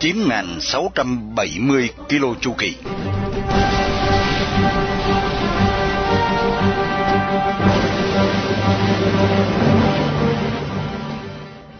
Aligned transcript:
9.670 0.00 1.88
km 2.08 2.34
chu 2.40 2.52
kỳ. 2.58 2.76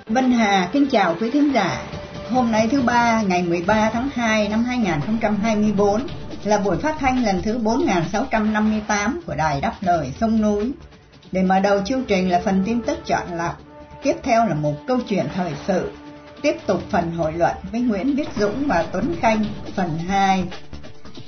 Vân 0.06 0.32
Hà 0.32 0.68
kính 0.72 0.86
chào 0.90 1.16
quý 1.20 1.30
thính 1.30 1.54
giả. 1.54 1.82
Hôm 2.30 2.52
nay 2.52 2.68
thứ 2.70 2.82
ba 2.82 3.22
ngày 3.22 3.42
13 3.42 3.90
tháng 3.92 4.08
2 4.14 4.48
năm 4.48 4.64
2024 4.64 6.06
là 6.44 6.58
buổi 6.58 6.76
phát 6.76 6.96
thanh 6.98 7.24
lần 7.24 7.42
thứ 7.42 7.58
4658 7.58 9.20
của 9.26 9.34
Đài 9.34 9.60
Đáp 9.60 9.74
Lời 9.80 10.12
Sông 10.20 10.42
Núi. 10.42 10.72
Để 11.32 11.42
mở 11.42 11.60
đầu 11.60 11.80
chương 11.84 12.04
trình 12.04 12.30
là 12.30 12.40
phần 12.44 12.62
tin 12.66 12.82
tức 12.82 12.98
chọn 13.06 13.34
lọc, 13.36 13.60
tiếp 14.02 14.14
theo 14.22 14.46
là 14.46 14.54
một 14.54 14.74
câu 14.86 14.98
chuyện 15.08 15.26
thời 15.34 15.52
sự, 15.66 15.90
tiếp 16.42 16.56
tục 16.66 16.82
phần 16.90 17.12
hội 17.12 17.32
luận 17.32 17.56
với 17.72 17.80
Nguyễn 17.80 18.16
Viết 18.16 18.28
Dũng 18.36 18.66
và 18.66 18.84
Tuấn 18.92 19.14
Khanh 19.20 19.44
phần 19.76 19.98
2. 20.08 20.44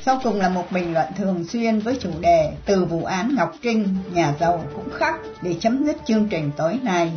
Sau 0.04 0.20
cùng 0.22 0.40
là 0.40 0.48
một 0.48 0.72
bình 0.72 0.92
luận 0.92 1.06
thường 1.16 1.44
xuyên 1.44 1.78
với 1.78 1.98
chủ 2.00 2.10
đề 2.20 2.52
từ 2.66 2.84
vụ 2.84 3.04
án 3.04 3.34
Ngọc 3.34 3.52
Trinh, 3.62 3.96
nhà 4.12 4.34
giàu 4.40 4.64
cũng 4.74 4.88
khắc 4.98 5.14
để 5.42 5.54
chấm 5.60 5.86
dứt 5.86 5.96
chương 6.06 6.28
trình 6.28 6.50
tối 6.56 6.78
nay. 6.82 7.12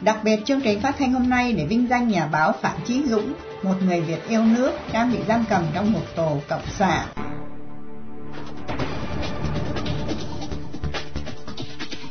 Đặc 0.00 0.18
biệt 0.24 0.40
chương 0.44 0.60
trình 0.60 0.80
phát 0.80 0.96
thanh 0.98 1.12
hôm 1.12 1.30
nay 1.30 1.52
để 1.52 1.66
vinh 1.66 1.88
danh 1.88 2.08
nhà 2.08 2.26
báo 2.26 2.52
Phạm 2.62 2.76
Chí 2.84 3.02
Dũng, 3.06 3.32
một 3.62 3.74
người 3.86 4.00
Việt 4.00 4.28
yêu 4.28 4.42
nước 4.42 4.72
đang 4.92 5.12
bị 5.12 5.18
giam 5.28 5.44
cầm 5.48 5.62
trong 5.74 5.92
một 5.92 6.04
tổ 6.16 6.40
cộng 6.48 6.66
sản. 6.78 7.06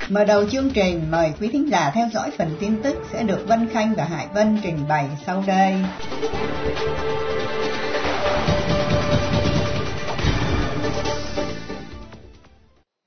Mở 0.09 0.23
đầu 0.25 0.49
chương 0.51 0.69
trình, 0.73 1.01
mời 1.11 1.33
quý 1.41 1.47
thính 1.47 1.71
giả 1.71 1.91
theo 1.95 2.07
dõi 2.13 2.31
phần 2.37 2.47
tin 2.59 2.81
tức 2.83 2.95
sẽ 3.11 3.23
được 3.23 3.45
Vân 3.47 3.69
Khanh 3.69 3.93
và 3.97 4.03
Hải 4.03 4.27
Vân 4.35 4.57
trình 4.63 4.77
bày 4.89 5.05
sau 5.25 5.43
đây. 5.47 5.73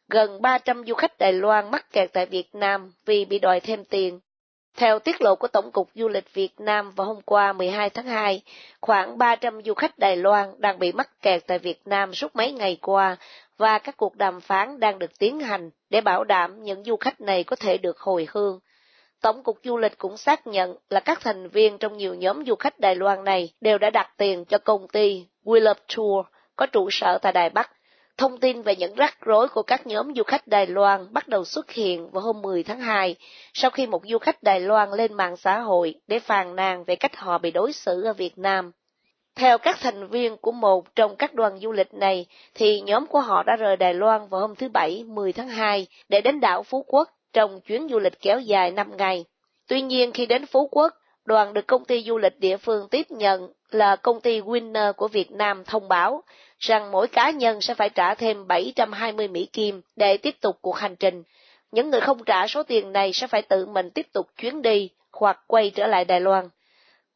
Gần 0.08 0.42
300 0.42 0.84
du 0.86 0.94
khách 0.94 1.18
Đài 1.18 1.32
Loan 1.32 1.70
mắc 1.70 1.92
kẹt 1.92 2.12
tại 2.12 2.26
Việt 2.26 2.54
Nam 2.54 2.92
vì 3.06 3.24
bị 3.24 3.38
đòi 3.38 3.60
thêm 3.60 3.84
tiền. 3.84 4.20
Theo 4.76 4.98
tiết 4.98 5.22
lộ 5.22 5.34
của 5.34 5.48
Tổng 5.48 5.70
cục 5.72 5.88
Du 5.94 6.08
lịch 6.08 6.34
Việt 6.34 6.60
Nam 6.60 6.90
vào 6.90 7.06
hôm 7.06 7.20
qua 7.24 7.52
12 7.52 7.90
tháng 7.90 8.06
2, 8.06 8.42
khoảng 8.80 9.18
300 9.18 9.60
du 9.64 9.74
khách 9.74 9.98
Đài 9.98 10.16
Loan 10.16 10.54
đang 10.58 10.78
bị 10.78 10.92
mắc 10.92 11.08
kẹt 11.22 11.46
tại 11.46 11.58
Việt 11.58 11.80
Nam 11.84 12.14
suốt 12.14 12.36
mấy 12.36 12.52
ngày 12.52 12.78
qua 12.82 13.16
và 13.58 13.78
các 13.78 13.96
cuộc 13.96 14.16
đàm 14.16 14.40
phán 14.40 14.80
đang 14.80 14.98
được 14.98 15.18
tiến 15.18 15.40
hành 15.40 15.70
để 15.90 16.00
bảo 16.00 16.24
đảm 16.24 16.62
những 16.62 16.84
du 16.84 16.96
khách 16.96 17.20
này 17.20 17.44
có 17.44 17.56
thể 17.56 17.78
được 17.78 17.98
hồi 17.98 18.28
hương. 18.30 18.60
Tổng 19.22 19.42
cục 19.42 19.58
Du 19.64 19.76
lịch 19.76 19.98
cũng 19.98 20.16
xác 20.16 20.46
nhận 20.46 20.76
là 20.90 21.00
các 21.00 21.20
thành 21.20 21.48
viên 21.48 21.78
trong 21.78 21.96
nhiều 21.96 22.14
nhóm 22.14 22.44
du 22.46 22.54
khách 22.54 22.80
Đài 22.80 22.94
Loan 22.94 23.24
này 23.24 23.52
đều 23.60 23.78
đã 23.78 23.90
đặt 23.90 24.10
tiền 24.16 24.44
cho 24.44 24.58
công 24.58 24.88
ty 24.88 25.26
We 25.44 25.60
Love 25.60 25.80
Tour 25.96 26.26
có 26.56 26.66
trụ 26.66 26.88
sở 26.90 27.18
tại 27.22 27.32
Đài 27.32 27.50
Bắc 27.50 27.70
Thông 28.18 28.38
tin 28.38 28.62
về 28.62 28.76
những 28.76 28.94
rắc 28.94 29.20
rối 29.20 29.48
của 29.48 29.62
các 29.62 29.86
nhóm 29.86 30.14
du 30.14 30.22
khách 30.22 30.46
Đài 30.46 30.66
Loan 30.66 31.12
bắt 31.12 31.28
đầu 31.28 31.44
xuất 31.44 31.70
hiện 31.70 32.10
vào 32.10 32.22
hôm 32.22 32.42
10 32.42 32.62
tháng 32.62 32.80
2, 32.80 33.16
sau 33.54 33.70
khi 33.70 33.86
một 33.86 34.02
du 34.04 34.18
khách 34.18 34.42
Đài 34.42 34.60
Loan 34.60 34.90
lên 34.90 35.14
mạng 35.14 35.36
xã 35.36 35.60
hội 35.60 35.94
để 36.06 36.18
phàn 36.18 36.56
nàn 36.56 36.84
về 36.84 36.96
cách 36.96 37.16
họ 37.16 37.38
bị 37.38 37.50
đối 37.50 37.72
xử 37.72 38.02
ở 38.02 38.12
Việt 38.12 38.38
Nam. 38.38 38.72
Theo 39.38 39.58
các 39.58 39.78
thành 39.80 40.08
viên 40.08 40.36
của 40.36 40.52
một 40.52 40.94
trong 40.94 41.16
các 41.16 41.34
đoàn 41.34 41.58
du 41.58 41.72
lịch 41.72 41.94
này, 41.94 42.26
thì 42.54 42.80
nhóm 42.80 43.06
của 43.06 43.20
họ 43.20 43.42
đã 43.42 43.56
rời 43.56 43.76
Đài 43.76 43.94
Loan 43.94 44.28
vào 44.28 44.40
hôm 44.40 44.54
thứ 44.54 44.68
Bảy 44.68 45.04
10 45.04 45.32
tháng 45.32 45.48
2 45.48 45.86
để 46.08 46.20
đến 46.20 46.40
đảo 46.40 46.62
Phú 46.62 46.84
Quốc 46.86 47.08
trong 47.32 47.60
chuyến 47.60 47.88
du 47.88 47.98
lịch 47.98 48.20
kéo 48.20 48.40
dài 48.40 48.70
5 48.70 48.96
ngày. 48.96 49.24
Tuy 49.68 49.80
nhiên 49.82 50.12
khi 50.12 50.26
đến 50.26 50.46
Phú 50.46 50.68
Quốc, 50.70 50.94
đoàn 51.24 51.54
được 51.54 51.66
công 51.66 51.84
ty 51.84 52.02
du 52.02 52.18
lịch 52.18 52.38
địa 52.38 52.56
phương 52.56 52.88
tiếp 52.88 53.10
nhận 53.10 53.52
là 53.70 53.96
công 53.96 54.20
ty 54.20 54.40
Winner 54.40 54.92
của 54.92 55.08
Việt 55.08 55.30
Nam 55.30 55.64
thông 55.64 55.88
báo 55.88 56.22
rằng 56.58 56.90
mỗi 56.90 57.08
cá 57.08 57.30
nhân 57.30 57.60
sẽ 57.60 57.74
phải 57.74 57.88
trả 57.88 58.14
thêm 58.14 58.46
720 58.46 59.28
Mỹ 59.28 59.46
Kim 59.52 59.80
để 59.96 60.16
tiếp 60.16 60.34
tục 60.40 60.58
cuộc 60.60 60.76
hành 60.76 60.96
trình. 60.96 61.22
Những 61.72 61.90
người 61.90 62.00
không 62.00 62.24
trả 62.24 62.46
số 62.46 62.62
tiền 62.62 62.92
này 62.92 63.12
sẽ 63.12 63.26
phải 63.26 63.42
tự 63.42 63.66
mình 63.66 63.90
tiếp 63.90 64.06
tục 64.12 64.26
chuyến 64.36 64.62
đi 64.62 64.90
hoặc 65.12 65.40
quay 65.46 65.70
trở 65.70 65.86
lại 65.86 66.04
Đài 66.04 66.20
Loan. 66.20 66.48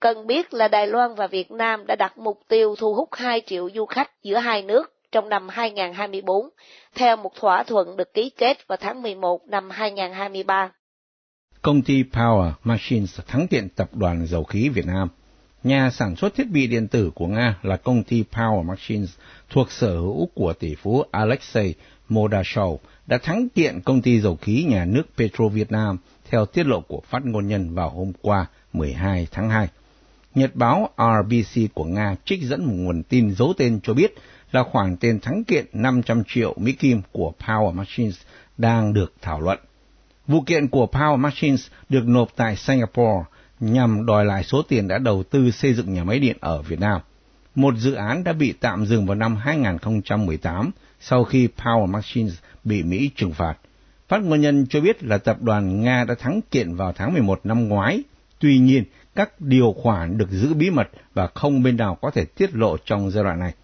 Cần 0.03 0.27
biết 0.27 0.55
là 0.55 0.69
Đài 0.69 0.87
Loan 0.87 1.15
và 1.15 1.27
Việt 1.27 1.51
Nam 1.51 1.87
đã 1.87 1.97
đặt 1.97 2.19
mục 2.19 2.41
tiêu 2.49 2.75
thu 2.79 2.95
hút 2.95 3.09
2 3.13 3.43
triệu 3.47 3.69
du 3.75 3.87
khách 3.87 4.11
giữa 4.23 4.37
hai 4.37 4.63
nước 4.63 4.93
trong 5.13 5.29
năm 5.29 5.49
2024, 5.49 6.49
theo 6.95 7.17
một 7.17 7.31
thỏa 7.41 7.63
thuận 7.63 7.97
được 7.97 8.15
ký 8.15 8.31
kết 8.31 8.59
vào 8.69 8.79
tháng 8.81 9.03
11 9.03 9.41
năm 9.49 9.71
2023. 9.71 10.71
Công 11.63 11.83
ty 11.83 12.03
Power 12.13 12.51
Machines 12.65 13.21
thắng 13.27 13.49
kiện 13.49 13.69
tập 13.69 13.89
đoàn 13.93 14.27
dầu 14.27 14.45
khí 14.45 14.69
Việt 14.69 14.87
Nam 14.87 15.09
Nhà 15.65 15.91
sản 15.91 16.17
xuất 16.17 16.35
thiết 16.35 16.51
bị 16.51 16.67
điện 16.67 16.89
tử 16.89 17.11
của 17.15 17.27
Nga 17.27 17.59
là 17.63 17.77
công 17.77 18.03
ty 18.03 18.25
Power 18.33 18.63
Machines 18.63 19.11
thuộc 19.51 19.71
sở 19.71 19.93
hữu 19.93 20.29
của 20.35 20.53
tỷ 20.53 20.75
phú 20.75 21.03
Alexei 21.11 21.75
Modashov 22.09 22.81
đã 23.07 23.19
thắng 23.19 23.49
kiện 23.49 23.81
công 23.81 24.03
ty 24.03 24.21
dầu 24.21 24.37
khí 24.37 24.67
nhà 24.69 24.85
nước 24.85 25.03
Petro 25.17 25.49
Việt 25.49 25.73
Nam 25.73 25.99
theo 26.31 26.47
tiết 26.47 26.67
lộ 26.67 26.81
của 26.81 27.01
phát 27.09 27.25
ngôn 27.25 27.49
nhân 27.49 27.75
vào 27.75 27.91
hôm 27.91 28.13
qua 28.23 28.47
12 28.73 29.27
tháng 29.31 29.51
2. 29.51 29.69
Nhật 30.35 30.57
báo 30.57 30.89
RBC 30.97 31.75
của 31.75 31.85
Nga 31.85 32.17
trích 32.25 32.43
dẫn 32.43 32.65
một 32.65 32.75
nguồn 32.77 33.03
tin 33.03 33.35
giấu 33.35 33.53
tên 33.59 33.81
cho 33.83 33.95
biết 33.95 34.15
là 34.53 34.63
khoản 34.63 34.97
tiền 34.97 35.21
thắng 35.21 35.45
kiện 35.45 35.67
500 35.73 36.23
triệu 36.29 36.55
Mỹ 36.57 36.73
Kim 36.73 37.03
của 37.13 37.33
Power 37.41 37.73
Machines 37.73 38.17
đang 38.59 38.93
được 38.93 39.15
thảo 39.23 39.41
luận. 39.41 39.59
Vụ 40.27 40.41
kiện 40.41 40.69
của 40.69 40.87
Power 40.93 41.17
Machines 41.17 41.67
được 41.89 42.07
nộp 42.07 42.29
tại 42.37 42.57
Singapore 42.57 43.25
nhằm 43.61 44.07
đòi 44.07 44.25
lại 44.25 44.45
số 44.45 44.63
tiền 44.63 44.89
đã 44.89 44.99
đầu 44.99 45.23
tư 45.23 45.51
xây 45.51 45.75
dựng 45.75 45.95
nhà 45.95 46.05
máy 46.05 46.19
điện 46.19 46.37
ở 46.41 46.63
Việt 46.63 46.81
Nam. 46.81 47.01
Một 47.55 47.75
dự 47.77 47.95
án 47.95 48.25
đã 48.25 48.33
bị 48.33 48.53
tạm 48.61 48.87
dừng 48.87 49.07
vào 49.07 49.15
năm 49.15 49.37
2018 49.37 50.71
sau 51.01 51.25
khi 51.25 51.49
Power 51.57 51.87
Machines 51.87 52.35
bị 52.65 52.83
Mỹ 52.83 53.11
trừng 53.17 53.33
phạt. 53.33 53.55
Phát 54.09 54.23
ngôn 54.23 54.41
nhân 54.41 54.67
cho 54.71 54.81
biết 54.81 55.05
là 55.05 55.19
tập 55.19 55.43
đoàn 55.43 55.83
Nga 55.83 56.05
đã 56.05 56.15
thắng 56.15 56.41
kiện 56.51 56.75
vào 56.75 56.93
tháng 56.93 57.13
11 57.13 57.41
năm 57.45 57.69
ngoái. 57.69 58.03
Tuy 58.39 58.59
nhiên, 58.59 58.85
các 59.15 59.41
điều 59.41 59.73
khoản 59.73 60.19
được 60.19 60.31
giữ 60.31 60.55
bí 60.55 60.71
mật 60.71 60.89
và 61.15 61.27
không 61.27 61.63
bên 61.63 61.77
nào 61.77 61.99
có 62.01 62.11
thể 62.11 62.25
tiết 62.25 62.55
lộ 62.55 62.77
trong 62.77 63.11
giai 63.11 63.25
đoạn 63.25 63.41
này. 63.41 63.55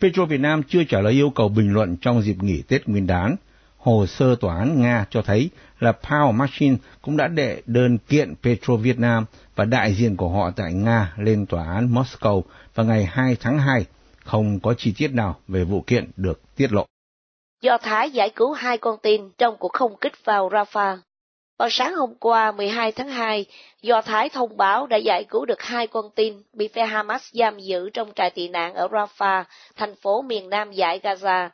Petro 0.00 0.24
Việt 0.24 0.40
Nam 0.40 0.62
chưa 0.68 0.84
trả 0.84 1.00
lời 1.00 1.12
yêu 1.12 1.30
cầu 1.30 1.48
bình 1.48 1.72
luận 1.72 1.96
trong 1.96 2.22
dịp 2.22 2.42
nghỉ 2.42 2.62
Tết 2.62 2.88
Nguyên 2.88 3.06
đán. 3.06 3.36
Hồ 3.76 4.06
sơ 4.06 4.36
tòa 4.36 4.58
án 4.58 4.82
Nga 4.82 5.06
cho 5.10 5.22
thấy 5.22 5.50
là 5.78 5.92
Power 6.02 6.32
Machine 6.32 6.76
cũng 7.02 7.16
đã 7.16 7.28
đệ 7.28 7.62
đơn 7.66 7.98
kiện 7.98 8.34
Petro 8.42 8.76
Việt 8.76 8.98
Nam 8.98 9.24
và 9.56 9.64
đại 9.64 9.94
diện 9.94 10.16
của 10.16 10.28
họ 10.28 10.50
tại 10.50 10.72
Nga 10.72 11.12
lên 11.16 11.46
tòa 11.46 11.64
án 11.64 11.94
Moscow 11.94 12.42
vào 12.74 12.86
ngày 12.86 13.04
2 13.04 13.36
tháng 13.40 13.58
2. 13.58 13.86
Không 14.24 14.60
có 14.60 14.74
chi 14.74 14.94
tiết 14.96 15.14
nào 15.14 15.36
về 15.48 15.64
vụ 15.64 15.80
kiện 15.80 16.10
được 16.16 16.40
tiết 16.56 16.72
lộ. 16.72 16.86
Do 17.62 17.78
Thái 17.82 18.10
giải 18.10 18.30
cứu 18.36 18.52
hai 18.52 18.78
con 18.78 18.96
tin 19.02 19.30
trong 19.38 19.56
cuộc 19.58 19.72
không 19.72 19.96
kích 20.00 20.24
vào 20.24 20.48
Rafah. 20.48 20.98
Vào 21.60 21.70
sáng 21.70 21.94
hôm 21.94 22.14
qua 22.14 22.52
12 22.52 22.92
tháng 22.92 23.08
2, 23.08 23.46
Do 23.82 24.00
Thái 24.02 24.28
thông 24.28 24.56
báo 24.56 24.86
đã 24.86 24.96
giải 24.96 25.24
cứu 25.24 25.44
được 25.44 25.62
hai 25.62 25.86
con 25.86 26.10
tin 26.14 26.42
bị 26.52 26.68
phe 26.68 26.86
Hamas 26.86 27.22
giam 27.32 27.58
giữ 27.58 27.90
trong 27.90 28.12
trại 28.16 28.30
tị 28.30 28.48
nạn 28.48 28.74
ở 28.74 28.88
Rafah, 28.88 29.44
thành 29.76 29.94
phố 29.94 30.22
miền 30.22 30.50
nam 30.50 30.72
giải 30.72 31.00
Gaza. 31.02 31.48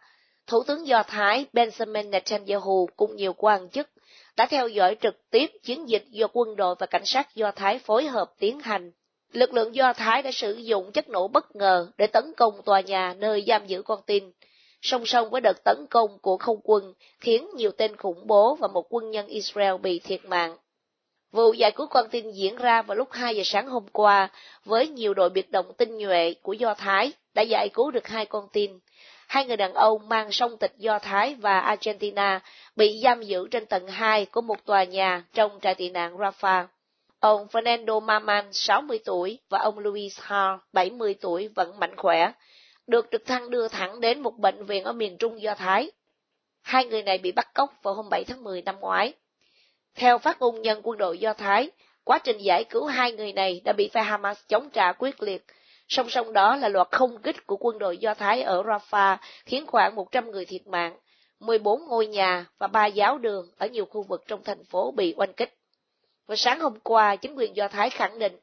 Thủ 0.46 0.62
tướng 0.66 0.86
Do 0.86 1.02
Thái 1.02 1.46
Benjamin 1.52 2.10
Netanyahu 2.10 2.88
cùng 2.96 3.16
nhiều 3.16 3.32
quan 3.32 3.68
chức 3.68 3.88
đã 4.36 4.46
theo 4.46 4.68
dõi 4.68 4.96
trực 5.00 5.30
tiếp 5.30 5.50
chiến 5.62 5.88
dịch 5.88 6.04
do 6.10 6.26
quân 6.32 6.56
đội 6.56 6.74
và 6.78 6.86
cảnh 6.86 7.04
sát 7.04 7.34
Do 7.34 7.50
Thái 7.50 7.78
phối 7.78 8.06
hợp 8.06 8.32
tiến 8.38 8.60
hành. 8.60 8.92
Lực 9.32 9.52
lượng 9.52 9.74
Do 9.74 9.92
Thái 9.92 10.22
đã 10.22 10.30
sử 10.32 10.52
dụng 10.52 10.92
chất 10.92 11.08
nổ 11.08 11.28
bất 11.28 11.56
ngờ 11.56 11.88
để 11.98 12.06
tấn 12.06 12.24
công 12.36 12.62
tòa 12.64 12.80
nhà 12.80 13.14
nơi 13.18 13.44
giam 13.46 13.66
giữ 13.66 13.82
con 13.82 14.00
tin. 14.06 14.30
Song 14.82 15.06
song 15.06 15.30
với 15.30 15.40
đợt 15.40 15.64
tấn 15.64 15.86
công 15.90 16.18
của 16.18 16.36
không 16.36 16.60
quân 16.62 16.94
khiến 17.20 17.48
nhiều 17.54 17.70
tên 17.70 17.96
khủng 17.96 18.26
bố 18.26 18.54
và 18.54 18.68
một 18.68 18.86
quân 18.94 19.10
nhân 19.10 19.26
Israel 19.26 19.76
bị 19.76 19.98
thiệt 19.98 20.24
mạng. 20.24 20.56
Vụ 21.32 21.52
giải 21.52 21.70
cứu 21.70 21.86
con 21.86 22.08
tin 22.10 22.30
diễn 22.30 22.56
ra 22.56 22.82
vào 22.82 22.96
lúc 22.96 23.08
2 23.12 23.36
giờ 23.36 23.42
sáng 23.44 23.68
hôm 23.68 23.86
qua 23.92 24.28
với 24.64 24.88
nhiều 24.88 25.14
đội 25.14 25.30
biệt 25.30 25.50
động 25.50 25.72
tinh 25.78 25.98
nhuệ 25.98 26.34
của 26.42 26.52
Do 26.52 26.74
Thái 26.74 27.12
đã 27.34 27.42
giải 27.42 27.68
cứu 27.68 27.90
được 27.90 28.06
hai 28.06 28.26
con 28.26 28.48
tin 28.52 28.78
hai 29.26 29.44
người 29.44 29.56
đàn 29.56 29.74
ông 29.74 30.08
mang 30.08 30.32
song 30.32 30.56
tịch 30.56 30.72
Do 30.76 30.98
Thái 30.98 31.34
và 31.34 31.60
Argentina 31.60 32.40
bị 32.76 33.00
giam 33.04 33.22
giữ 33.22 33.48
trên 33.50 33.66
tầng 33.66 33.88
2 33.88 34.26
của 34.26 34.40
một 34.40 34.64
tòa 34.64 34.84
nhà 34.84 35.24
trong 35.32 35.58
trại 35.62 35.74
tị 35.74 35.90
nạn 35.90 36.16
Rafah. 36.16 36.66
Ông 37.20 37.46
Fernando 37.52 38.00
Maman, 38.00 38.52
60 38.52 38.98
tuổi, 39.04 39.38
và 39.48 39.58
ông 39.58 39.78
Luis 39.78 40.20
Har, 40.20 40.58
70 40.72 41.14
tuổi, 41.20 41.48
vẫn 41.48 41.78
mạnh 41.78 41.96
khỏe 41.96 42.32
được 42.86 43.08
trực 43.10 43.26
thăng 43.26 43.50
đưa 43.50 43.68
thẳng 43.68 44.00
đến 44.00 44.20
một 44.20 44.38
bệnh 44.38 44.64
viện 44.64 44.84
ở 44.84 44.92
miền 44.92 45.16
trung 45.18 45.42
Do 45.42 45.54
Thái. 45.54 45.90
Hai 46.62 46.84
người 46.84 47.02
này 47.02 47.18
bị 47.18 47.32
bắt 47.32 47.54
cóc 47.54 47.72
vào 47.82 47.94
hôm 47.94 48.08
7 48.10 48.24
tháng 48.24 48.44
10 48.44 48.62
năm 48.62 48.80
ngoái. 48.80 49.12
Theo 49.94 50.18
phát 50.18 50.40
ngôn 50.40 50.62
nhân 50.62 50.80
quân 50.82 50.98
đội 50.98 51.18
Do 51.18 51.34
Thái, 51.34 51.70
quá 52.04 52.18
trình 52.18 52.38
giải 52.38 52.64
cứu 52.64 52.84
hai 52.86 53.12
người 53.12 53.32
này 53.32 53.60
đã 53.64 53.72
bị 53.72 53.88
phe 53.88 54.02
Hamas 54.02 54.38
chống 54.48 54.70
trả 54.70 54.92
quyết 54.92 55.22
liệt. 55.22 55.44
Song 55.88 56.08
song 56.08 56.32
đó 56.32 56.56
là 56.56 56.68
loạt 56.68 56.88
không 56.90 57.22
kích 57.22 57.46
của 57.46 57.56
quân 57.56 57.78
đội 57.78 57.98
Do 57.98 58.14
Thái 58.14 58.42
ở 58.42 58.62
Rafah 58.62 59.16
khiến 59.46 59.66
khoảng 59.66 59.94
100 59.94 60.30
người 60.30 60.44
thiệt 60.44 60.66
mạng, 60.66 60.96
14 61.40 61.80
ngôi 61.88 62.06
nhà 62.06 62.46
và 62.58 62.66
ba 62.66 62.86
giáo 62.86 63.18
đường 63.18 63.50
ở 63.58 63.66
nhiều 63.66 63.84
khu 63.84 64.02
vực 64.02 64.24
trong 64.26 64.44
thành 64.44 64.64
phố 64.64 64.90
bị 64.96 65.14
oanh 65.16 65.32
kích. 65.32 65.54
Và 66.26 66.36
sáng 66.36 66.60
hôm 66.60 66.80
qua, 66.80 67.16
chính 67.16 67.34
quyền 67.34 67.56
Do 67.56 67.68
Thái 67.68 67.90
khẳng 67.90 68.18
định 68.18 68.36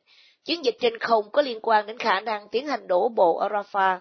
chiến 0.46 0.66
dịch 0.66 0.76
trên 0.80 0.98
không 0.98 1.32
có 1.32 1.42
liên 1.42 1.60
quan 1.62 1.86
đến 1.86 1.98
khả 1.98 2.20
năng 2.20 2.48
tiến 2.50 2.68
hành 2.68 2.88
đổ 2.88 3.10
bộ 3.10 3.38
ở 3.38 3.48
Rafah. 3.50 4.00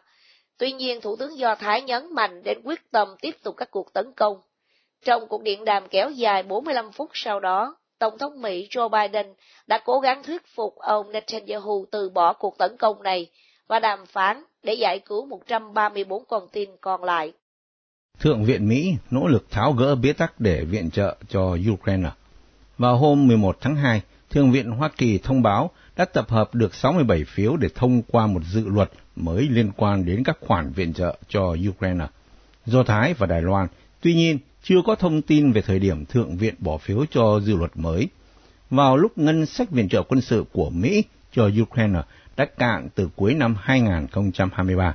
Tuy 0.62 0.72
nhiên, 0.72 1.00
Thủ 1.00 1.16
tướng 1.16 1.38
Do 1.38 1.54
Thái 1.54 1.82
nhấn 1.82 2.14
mạnh 2.14 2.42
đến 2.44 2.58
quyết 2.64 2.80
tâm 2.90 3.08
tiếp 3.20 3.36
tục 3.42 3.54
các 3.56 3.70
cuộc 3.70 3.92
tấn 3.92 4.06
công. 4.16 4.36
Trong 5.04 5.28
cuộc 5.28 5.42
điện 5.42 5.64
đàm 5.64 5.82
kéo 5.90 6.10
dài 6.10 6.42
45 6.42 6.92
phút 6.92 7.10
sau 7.12 7.40
đó, 7.40 7.76
Tổng 7.98 8.18
thống 8.18 8.42
Mỹ 8.42 8.68
Joe 8.70 8.88
Biden 8.88 9.26
đã 9.66 9.80
cố 9.84 10.00
gắng 10.00 10.22
thuyết 10.22 10.42
phục 10.54 10.76
ông 10.76 11.12
Netanyahu 11.12 11.86
từ 11.92 12.10
bỏ 12.10 12.32
cuộc 12.32 12.58
tấn 12.58 12.76
công 12.78 13.02
này 13.02 13.26
và 13.68 13.80
đàm 13.80 14.06
phán 14.06 14.44
để 14.62 14.74
giải 14.74 14.98
cứu 14.98 15.26
134 15.26 16.24
con 16.24 16.42
tin 16.52 16.70
còn 16.80 17.04
lại. 17.04 17.32
Thượng 18.20 18.44
viện 18.44 18.68
Mỹ 18.68 18.94
nỗ 19.10 19.26
lực 19.26 19.50
tháo 19.50 19.72
gỡ 19.72 19.94
bế 19.94 20.12
tắc 20.12 20.40
để 20.40 20.64
viện 20.64 20.90
trợ 20.90 21.16
cho 21.28 21.56
Ukraine. 21.72 22.10
Vào 22.78 22.96
hôm 22.96 23.26
11 23.28 23.56
tháng 23.60 23.76
2, 23.76 24.02
Thượng 24.30 24.52
viện 24.52 24.70
Hoa 24.70 24.88
Kỳ 24.88 25.18
thông 25.18 25.42
báo 25.42 25.70
đã 25.96 26.04
tập 26.04 26.28
hợp 26.28 26.54
được 26.54 26.74
67 26.74 27.24
phiếu 27.24 27.56
để 27.56 27.68
thông 27.74 28.02
qua 28.02 28.26
một 28.26 28.40
dự 28.44 28.68
luật 28.68 28.90
mới 29.16 29.48
liên 29.48 29.70
quan 29.76 30.04
đến 30.04 30.24
các 30.24 30.36
khoản 30.40 30.72
viện 30.72 30.92
trợ 30.92 31.18
cho 31.28 31.56
Ukraine, 31.68 32.06
Do 32.66 32.82
Thái 32.82 33.14
và 33.14 33.26
Đài 33.26 33.42
Loan. 33.42 33.66
Tuy 34.00 34.14
nhiên, 34.14 34.38
chưa 34.62 34.82
có 34.86 34.94
thông 34.94 35.22
tin 35.22 35.52
về 35.52 35.62
thời 35.62 35.78
điểm 35.78 36.04
Thượng 36.04 36.36
viện 36.36 36.54
bỏ 36.58 36.78
phiếu 36.78 37.04
cho 37.10 37.40
dự 37.40 37.56
luật 37.56 37.70
mới. 37.74 38.08
Vào 38.70 38.96
lúc 38.96 39.18
ngân 39.18 39.46
sách 39.46 39.70
viện 39.70 39.88
trợ 39.88 40.02
quân 40.02 40.20
sự 40.20 40.44
của 40.52 40.70
Mỹ 40.70 41.04
cho 41.32 41.50
Ukraine 41.62 42.00
đã 42.36 42.44
cạn 42.44 42.88
từ 42.94 43.08
cuối 43.16 43.34
năm 43.34 43.56
2023, 43.60 44.94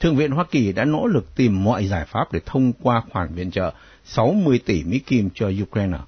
Thượng 0.00 0.16
viện 0.16 0.30
Hoa 0.30 0.44
Kỳ 0.50 0.72
đã 0.72 0.84
nỗ 0.84 1.06
lực 1.06 1.34
tìm 1.36 1.64
mọi 1.64 1.86
giải 1.86 2.04
pháp 2.04 2.32
để 2.32 2.40
thông 2.46 2.72
qua 2.82 3.02
khoản 3.10 3.34
viện 3.34 3.50
trợ 3.50 3.72
60 4.04 4.60
tỷ 4.66 4.84
Mỹ 4.84 4.98
Kim 4.98 5.28
cho 5.34 5.50
Ukraine. 5.62 5.98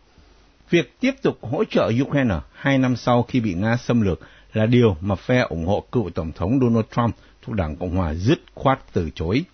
Việc 0.71 0.95
tiếp 1.01 1.13
tục 1.23 1.39
hỗ 1.43 1.65
trợ 1.65 1.93
Ukraine 2.03 2.35
hai 2.53 2.79
năm 2.79 2.97
sau 2.97 3.23
khi 3.23 3.41
bị 3.41 3.55
Nga 3.55 3.77
xâm 3.77 4.01
lược 4.01 4.21
là 4.53 4.67
điều 4.67 4.97
mà 5.01 5.15
phe 5.15 5.41
ủng 5.41 5.67
hộ 5.67 5.85
cựu 5.93 6.11
Tổng 6.11 6.33
thống 6.33 6.59
Donald 6.61 6.87
Trump 6.97 7.17
thuộc 7.45 7.57
Đảng 7.57 7.77
Cộng 7.77 7.97
Hòa 7.97 8.15
dứt 8.15 8.41
khoát 8.55 8.79
từ 8.93 9.11
chối. 9.15 9.45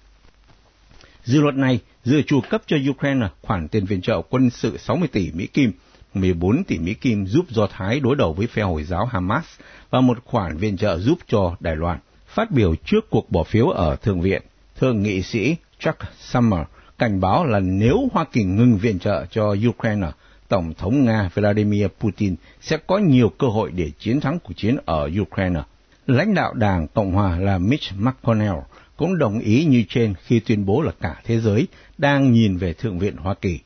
Dự 1.25 1.41
luật 1.41 1.55
này 1.55 1.81
dự 2.05 2.23
trù 2.23 2.41
cấp 2.51 2.63
cho 2.67 2.77
Ukraine 2.91 3.29
khoản 3.43 3.69
tiền 3.69 3.85
viện 3.85 4.01
trợ 4.01 4.23
quân 4.31 4.51
sự 4.51 4.79
60 4.79 5.09
tỷ 5.13 5.31
Mỹ 5.33 5.47
Kim, 5.47 5.73
14 6.15 6.65
tỷ 6.65 6.79
Mỹ 6.79 6.95
Kim 6.95 7.27
giúp 7.27 7.45
Do 7.49 7.67
Thái 7.67 8.01
đối 8.01 8.17
đầu 8.17 8.33
với 8.33 8.47
phe 8.47 8.63
Hồi 8.63 8.85
giáo 8.85 9.07
Hamas 9.07 9.45
và 9.91 10.01
một 10.01 10.19
khoản 10.25 10.57
viện 10.57 10.77
trợ 10.77 10.99
giúp 10.99 11.19
cho 11.27 11.57
Đài 11.61 11.77
Loan. 11.77 11.99
Phát 12.27 12.51
biểu 12.51 12.75
trước 12.85 13.11
cuộc 13.11 13.31
bỏ 13.31 13.43
phiếu 13.43 13.69
ở 13.69 13.97
Thượng 13.97 14.21
viện, 14.21 14.43
Thượng 14.77 15.03
nghị 15.03 15.23
sĩ 15.23 15.57
Chuck 15.79 15.99
Summer 16.19 16.61
cảnh 17.01 17.21
báo 17.21 17.47
là 17.47 17.61
nếu 17.61 18.09
Hoa 18.13 18.25
Kỳ 18.33 18.43
ngừng 18.45 18.79
viện 18.79 18.99
trợ 18.99 19.27
cho 19.31 19.55
Ukraine, 19.69 20.11
Tổng 20.49 20.75
thống 20.75 21.05
Nga 21.05 21.31
Vladimir 21.35 21.87
Putin 22.01 22.35
sẽ 22.61 22.77
có 22.77 22.99
nhiều 22.99 23.29
cơ 23.39 23.47
hội 23.47 23.71
để 23.75 23.91
chiến 23.99 24.21
thắng 24.21 24.39
cuộc 24.39 24.53
chiến 24.57 24.77
ở 24.85 25.11
Ukraine. 25.21 25.61
Lãnh 26.07 26.35
đạo 26.35 26.55
Đảng 26.55 26.89
Cộng 26.89 27.13
hòa 27.13 27.39
là 27.39 27.59
Mitch 27.59 27.93
McConnell 27.99 28.59
cũng 28.97 29.19
đồng 29.19 29.39
ý 29.39 29.65
như 29.65 29.85
trên 29.89 30.15
khi 30.25 30.41
tuyên 30.41 30.67
bố 30.67 30.83
là 30.83 30.93
cả 31.01 31.21
thế 31.25 31.41
giới 31.41 31.67
đang 31.99 32.33
nhìn 32.33 32.57
về 32.57 32.73
Thượng 32.73 32.99
viện 32.99 33.17
Hoa 33.17 33.35
Kỳ. 33.35 33.61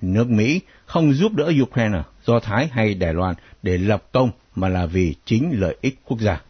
Nước 0.00 0.30
Mỹ 0.30 0.60
không 0.86 1.12
giúp 1.12 1.32
đỡ 1.32 1.52
Ukraine, 1.62 2.02
Do 2.26 2.40
Thái 2.40 2.68
hay 2.72 2.94
Đài 2.94 3.14
Loan 3.14 3.34
để 3.62 3.78
lập 3.78 4.04
công 4.12 4.30
mà 4.54 4.68
là 4.68 4.86
vì 4.86 5.14
chính 5.24 5.60
lợi 5.60 5.76
ích 5.80 5.98
quốc 6.04 6.20
gia. 6.20 6.40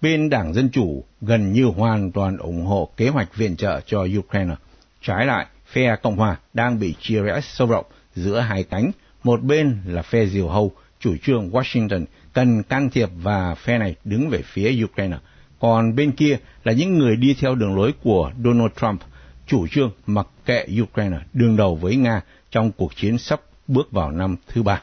Bên 0.00 0.30
Đảng 0.30 0.54
Dân 0.54 0.70
Chủ 0.70 1.04
gần 1.20 1.52
như 1.52 1.64
hoàn 1.64 2.12
toàn 2.12 2.36
ủng 2.36 2.66
hộ 2.66 2.88
kế 2.96 3.08
hoạch 3.08 3.36
viện 3.36 3.56
trợ 3.56 3.80
cho 3.86 4.06
Ukraine. 4.18 4.54
Trái 5.02 5.26
lại, 5.26 5.46
phe 5.66 5.96
Cộng 6.02 6.16
hòa 6.16 6.36
đang 6.54 6.78
bị 6.78 6.94
chia 7.00 7.22
rẽ 7.22 7.40
sâu 7.42 7.68
rộng 7.68 7.86
giữa 8.14 8.40
hai 8.40 8.62
cánh, 8.62 8.90
một 9.24 9.42
bên 9.42 9.78
là 9.86 10.02
phe 10.02 10.26
diều 10.26 10.48
hâu, 10.48 10.72
chủ 11.00 11.16
trương 11.22 11.50
Washington 11.50 12.04
cần 12.32 12.62
can 12.62 12.90
thiệp 12.90 13.08
và 13.22 13.54
phe 13.54 13.78
này 13.78 13.96
đứng 14.04 14.28
về 14.28 14.42
phía 14.42 14.84
Ukraine. 14.84 15.16
Còn 15.60 15.94
bên 15.94 16.12
kia 16.12 16.36
là 16.64 16.72
những 16.72 16.98
người 16.98 17.16
đi 17.16 17.36
theo 17.40 17.54
đường 17.54 17.76
lối 17.76 17.94
của 18.02 18.32
Donald 18.44 18.72
Trump, 18.80 19.00
chủ 19.46 19.66
trương 19.68 19.90
mặc 20.06 20.26
kệ 20.44 20.66
Ukraine 20.82 21.18
đương 21.32 21.56
đầu 21.56 21.76
với 21.76 21.96
Nga 21.96 22.20
trong 22.50 22.72
cuộc 22.72 22.96
chiến 22.96 23.18
sắp 23.18 23.40
bước 23.68 23.92
vào 23.92 24.10
năm 24.10 24.36
thứ 24.48 24.62
ba. 24.62 24.82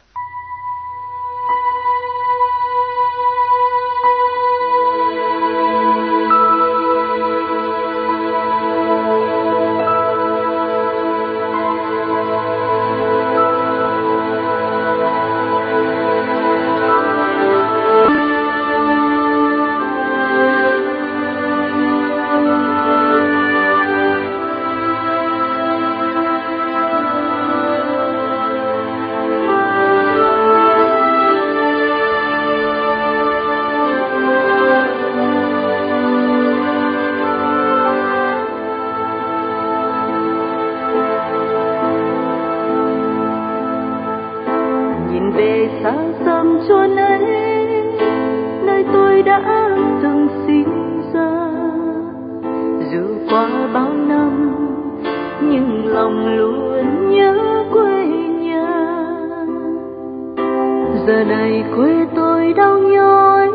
giờ 61.08 61.24
này 61.24 61.64
quê 61.76 62.06
tôi 62.16 62.54
đau 62.54 62.80
nhói. 62.80 63.50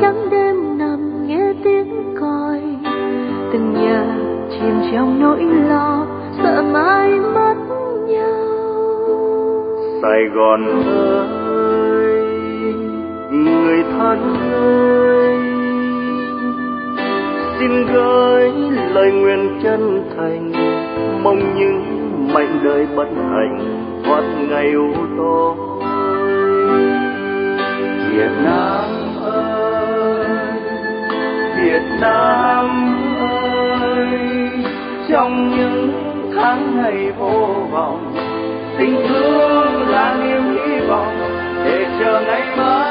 Trắng 0.00 0.28
đêm 0.30 0.78
nằm 0.78 1.26
nghe 1.26 1.52
tiếng 1.64 2.14
còi. 2.20 2.60
Từng 3.52 3.74
nhà 3.74 4.16
chìm 4.50 4.74
trong 4.92 5.20
nỗi 5.20 5.44
lo, 5.68 6.06
sợ 6.42 6.62
mãi 6.72 7.10
mất 7.34 7.54
nhau. 8.06 8.48
Sài 10.02 10.24
gòn 10.34 10.64
ơi, 11.46 12.22
người 13.30 13.84
thân 13.98 14.18
ơi. 14.52 15.38
Xin 17.58 17.70
gửi 17.92 18.52
lời 18.94 19.12
nguyện 19.12 19.60
chân 19.62 20.02
thành, 20.16 20.52
mong 21.22 21.38
những 21.56 21.82
mảnh 22.34 22.60
đời 22.64 22.86
bất 22.96 23.08
hạnh 23.30 23.58
thoát 24.04 24.22
ngày 24.50 24.72
u 24.72 24.88
tối 25.18 25.57
Việt 28.10 28.30
Nam 28.44 28.84
ơi, 29.22 30.26
Việt 31.56 31.82
Nam 32.00 32.66
ơi, 33.20 34.06
trong 35.08 35.56
những 35.56 35.92
tháng 36.36 36.82
ngày 36.82 37.12
vô 37.18 37.54
vọng, 37.70 38.14
tình 38.78 38.96
thương 39.08 39.88
là 39.88 40.16
niềm 40.22 40.56
hy 40.56 40.86
vọng 40.86 41.18
để 41.64 41.86
chờ 42.00 42.20
ngày 42.26 42.42
mai. 42.56 42.87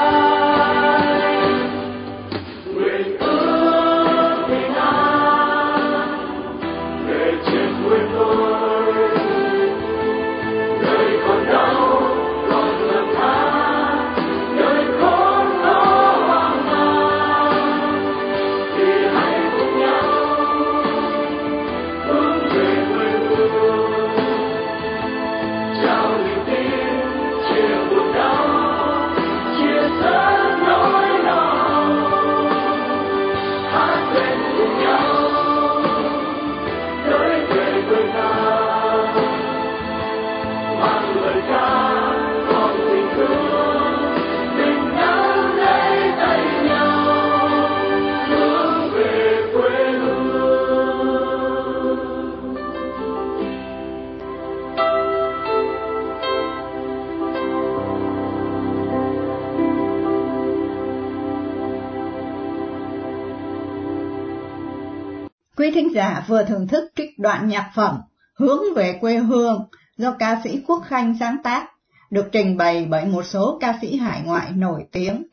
Quý 65.57 65.71
thính 65.71 65.93
giả 65.93 66.25
vừa 66.27 66.43
thưởng 66.43 66.67
thức 66.67 66.91
trích 66.95 67.19
đoạn 67.19 67.47
nhạc 67.47 67.71
phẩm 67.75 68.01
Hướng 68.33 68.73
về 68.75 68.97
quê 69.01 69.17
hương 69.17 69.65
do 69.97 70.15
ca 70.19 70.41
sĩ 70.43 70.61
Quốc 70.67 70.83
Khanh 70.87 71.15
sáng 71.19 71.37
tác, 71.43 71.69
được 72.09 72.29
trình 72.31 72.57
bày 72.57 72.87
bởi 72.89 73.05
một 73.05 73.25
số 73.25 73.57
ca 73.61 73.79
sĩ 73.81 73.97
hải 73.97 74.21
ngoại 74.25 74.51
nổi 74.51 74.85
tiếng. 74.91 75.23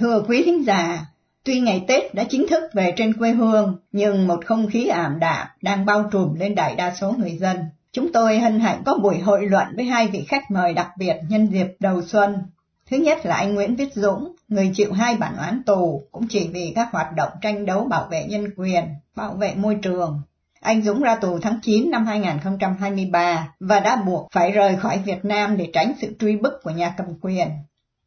Thưa 0.00 0.22
quý 0.28 0.42
thính 0.44 0.64
giả, 0.64 1.06
tuy 1.44 1.60
ngày 1.60 1.84
Tết 1.88 2.14
đã 2.14 2.24
chính 2.24 2.46
thức 2.48 2.62
về 2.74 2.94
trên 2.96 3.14
quê 3.18 3.30
hương, 3.30 3.78
nhưng 3.92 4.26
một 4.26 4.46
không 4.46 4.66
khí 4.70 4.86
ảm 4.86 5.18
đạm 5.20 5.46
đang 5.62 5.86
bao 5.86 6.08
trùm 6.12 6.34
lên 6.34 6.54
đại 6.54 6.74
đa 6.74 6.94
số 7.00 7.12
người 7.18 7.36
dân. 7.40 7.56
Chúng 7.94 8.12
tôi 8.12 8.38
hân 8.38 8.60
hạnh 8.60 8.82
có 8.86 8.98
buổi 9.02 9.18
hội 9.18 9.46
luận 9.46 9.66
với 9.76 9.84
hai 9.84 10.08
vị 10.08 10.24
khách 10.28 10.50
mời 10.50 10.74
đặc 10.74 10.88
biệt 10.98 11.16
nhân 11.28 11.46
dịp 11.46 11.66
đầu 11.80 12.02
xuân. 12.02 12.42
Thứ 12.90 12.96
nhất 12.96 13.26
là 13.26 13.36
anh 13.36 13.54
Nguyễn 13.54 13.76
Viết 13.76 13.94
Dũng, 13.94 14.34
người 14.48 14.70
chịu 14.74 14.92
hai 14.92 15.16
bản 15.16 15.36
án 15.36 15.62
tù 15.66 16.02
cũng 16.12 16.28
chỉ 16.28 16.48
vì 16.52 16.72
các 16.76 16.88
hoạt 16.92 17.12
động 17.16 17.32
tranh 17.42 17.66
đấu 17.66 17.84
bảo 17.84 18.08
vệ 18.10 18.24
nhân 18.24 18.44
quyền, 18.56 18.84
bảo 19.16 19.34
vệ 19.34 19.54
môi 19.54 19.78
trường. 19.82 20.22
Anh 20.60 20.82
Dũng 20.82 21.02
ra 21.02 21.16
tù 21.16 21.38
tháng 21.38 21.58
9 21.62 21.90
năm 21.90 22.06
2023 22.06 23.48
và 23.60 23.80
đã 23.80 23.96
buộc 23.96 24.28
phải 24.32 24.50
rời 24.50 24.76
khỏi 24.76 24.98
Việt 24.98 25.24
Nam 25.24 25.56
để 25.56 25.70
tránh 25.72 25.92
sự 26.00 26.16
truy 26.20 26.36
bức 26.36 26.52
của 26.62 26.70
nhà 26.70 26.94
cầm 26.96 27.06
quyền. 27.20 27.48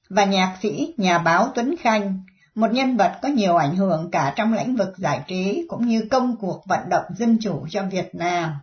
Và 0.09 0.25
nhạc 0.25 0.57
sĩ, 0.61 0.93
nhà 0.97 1.17
báo 1.17 1.47
Tuấn 1.55 1.75
Khanh, 1.79 2.19
một 2.55 2.71
nhân 2.71 2.97
vật 2.97 3.19
có 3.21 3.27
nhiều 3.27 3.55
ảnh 3.55 3.75
hưởng 3.75 4.11
cả 4.11 4.33
trong 4.35 4.53
lĩnh 4.53 4.75
vực 4.75 4.97
giải 4.97 5.21
trí 5.27 5.65
cũng 5.67 5.87
như 5.87 6.07
công 6.11 6.35
cuộc 6.35 6.63
vận 6.65 6.89
động 6.89 7.05
dân 7.17 7.37
chủ 7.41 7.65
cho 7.69 7.83
Việt 7.83 8.15
Nam. 8.15 8.53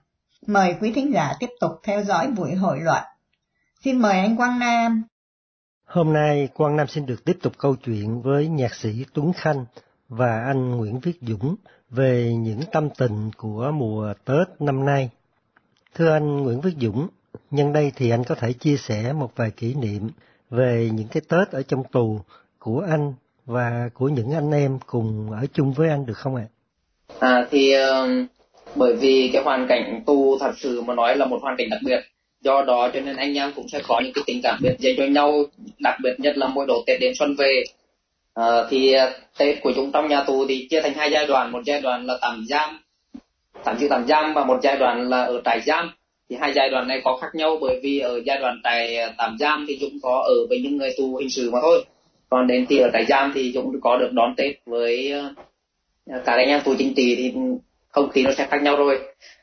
Mời 0.47 0.77
quý 0.81 0.93
thính 0.95 1.13
giả 1.15 1.33
tiếp 1.41 1.51
tục 1.61 1.71
theo 1.83 2.05
dõi 2.05 2.27
buổi 2.27 2.55
hội 2.55 2.81
luận. 2.81 3.03
Xin 3.85 3.99
mời 3.99 4.19
anh 4.19 4.37
Quang 4.37 4.59
Nam. 4.59 5.03
Hôm 5.85 6.13
nay 6.13 6.49
Quang 6.55 6.77
Nam 6.77 6.87
xin 6.87 7.07
được 7.07 7.25
tiếp 7.25 7.39
tục 7.43 7.53
câu 7.59 7.77
chuyện 7.77 8.23
với 8.23 8.49
nhạc 8.49 8.75
sĩ 8.75 9.05
Tuấn 9.15 9.33
Khanh 9.33 9.65
và 10.09 10.45
anh 10.47 10.71
Nguyễn 10.71 11.01
Viết 11.01 11.19
Dũng 11.21 11.57
về 11.91 12.35
những 12.35 12.61
tâm 12.73 12.89
tình 12.99 13.31
của 13.37 13.71
mùa 13.75 14.15
Tết 14.25 14.49
năm 14.61 14.85
nay. 14.85 15.11
Thưa 15.95 16.13
anh 16.13 16.43
Nguyễn 16.43 16.61
Viết 16.61 16.75
Dũng, 16.81 17.09
nhân 17.51 17.73
đây 17.73 17.93
thì 17.97 18.11
anh 18.11 18.25
có 18.25 18.35
thể 18.35 18.53
chia 18.53 18.77
sẻ 18.77 19.13
một 19.13 19.33
vài 19.37 19.51
kỷ 19.51 19.75
niệm 19.75 20.11
về 20.51 20.91
những 20.93 21.09
cái 21.09 21.23
Tết 21.29 21.49
ở 21.49 21.63
trong 21.63 21.85
tù 21.93 22.21
của 22.59 22.87
anh 22.91 23.15
và 23.47 23.89
của 23.95 24.09
những 24.09 24.33
anh 24.33 24.51
em 24.51 24.79
cùng 24.87 25.31
ở 25.31 25.47
chung 25.53 25.73
với 25.73 25.89
anh 25.89 26.07
được 26.07 26.17
không 26.17 26.37
ạ? 26.37 26.47
À? 27.19 27.47
thì 27.51 27.75
uh, 27.77 28.34
bởi 28.75 28.95
vì 28.97 29.31
cái 29.33 29.43
hoàn 29.43 29.67
cảnh 29.69 30.03
tù 30.07 30.39
thật 30.39 30.53
sự 30.57 30.81
mà 30.83 30.95
nói 30.95 31.17
là 31.17 31.27
một 31.27 31.39
hoàn 31.43 31.57
cảnh 31.57 31.71
đặc 31.71 31.81
biệt. 31.85 32.01
Do 32.41 32.63
đó 32.63 32.91
cho 32.95 33.01
nên 33.01 33.17
anh 33.17 33.35
em 33.35 33.53
cũng 33.57 33.69
sẽ 33.69 33.81
có 33.89 34.01
những 34.05 34.13
cái 34.13 34.25
tình 34.27 34.41
cảm 34.43 34.59
biệt 34.63 34.75
dành 34.79 34.95
cho 34.97 35.07
nhau 35.07 35.45
đặc 35.79 35.95
biệt 36.03 36.15
nhất 36.19 36.39
là 36.39 36.49
mỗi 36.49 36.67
độ 36.67 36.85
tết 36.87 37.01
đến 37.01 37.13
xuân 37.19 37.35
về. 37.39 37.63
À, 38.35 38.65
thì 38.71 38.95
tết 39.39 39.63
của 39.63 39.73
chúng 39.77 39.93
trong 39.93 40.09
nhà 40.09 40.23
tù 40.23 40.47
thì 40.47 40.67
chia 40.71 40.81
thành 40.81 40.95
hai 40.95 41.11
giai 41.11 41.27
đoạn. 41.27 41.53
Một 41.53 41.61
giai 41.67 41.81
đoạn 41.81 42.07
là 42.07 42.19
tạm 42.23 42.45
giam 42.49 42.81
tạm 43.65 43.79
giữ 43.79 43.89
tạm 43.91 44.07
giam 44.07 44.35
và 44.35 44.45
một 44.45 44.59
giai 44.63 44.77
đoạn 44.77 45.09
là 45.09 45.23
ở 45.23 45.41
trại 45.45 45.61
giam. 45.61 45.91
Thì 46.31 46.37
hai 46.41 46.53
giai 46.53 46.71
đoạn 46.71 46.89
này 46.89 47.01
có 47.05 47.17
khác 47.21 47.35
nhau 47.35 47.59
bởi 47.61 47.81
vì 47.83 47.99
ở 47.99 48.21
giai 48.27 48.39
đoạn 48.39 48.61
trại 48.65 48.97
ờ, 48.97 49.13
tạm 49.19 49.37
giam 49.39 49.65
thì 49.69 49.79
chúng 49.81 49.99
có 50.03 50.25
ở 50.29 50.47
với 50.49 50.61
những 50.61 50.77
người 50.77 50.91
tù 50.99 51.17
hình 51.17 51.31
sự 51.31 51.51
mà 51.51 51.59
thôi. 51.63 51.85
Còn 52.31 52.47
đến 52.47 52.67
thì 52.69 52.79
ở 52.79 52.91
trại 52.93 53.05
giam 53.05 53.33
thì 53.35 53.51
chúng 53.55 53.81
có 53.81 53.99
được 53.99 54.13
đón 54.13 54.35
tết 54.37 54.57
với 54.67 55.11
ờ, 55.11 56.21
cả 56.25 56.33
anh 56.33 56.49
em 56.49 56.61
tù 56.65 56.75
chính 56.79 56.95
trị 56.95 57.15
thì 57.17 57.33
không 57.95 58.11
khí 58.11 58.23
nó 58.23 58.31
sẽ 58.39 58.47
khác 58.51 58.63
nhau 58.63 58.77
rồi 58.77 59.01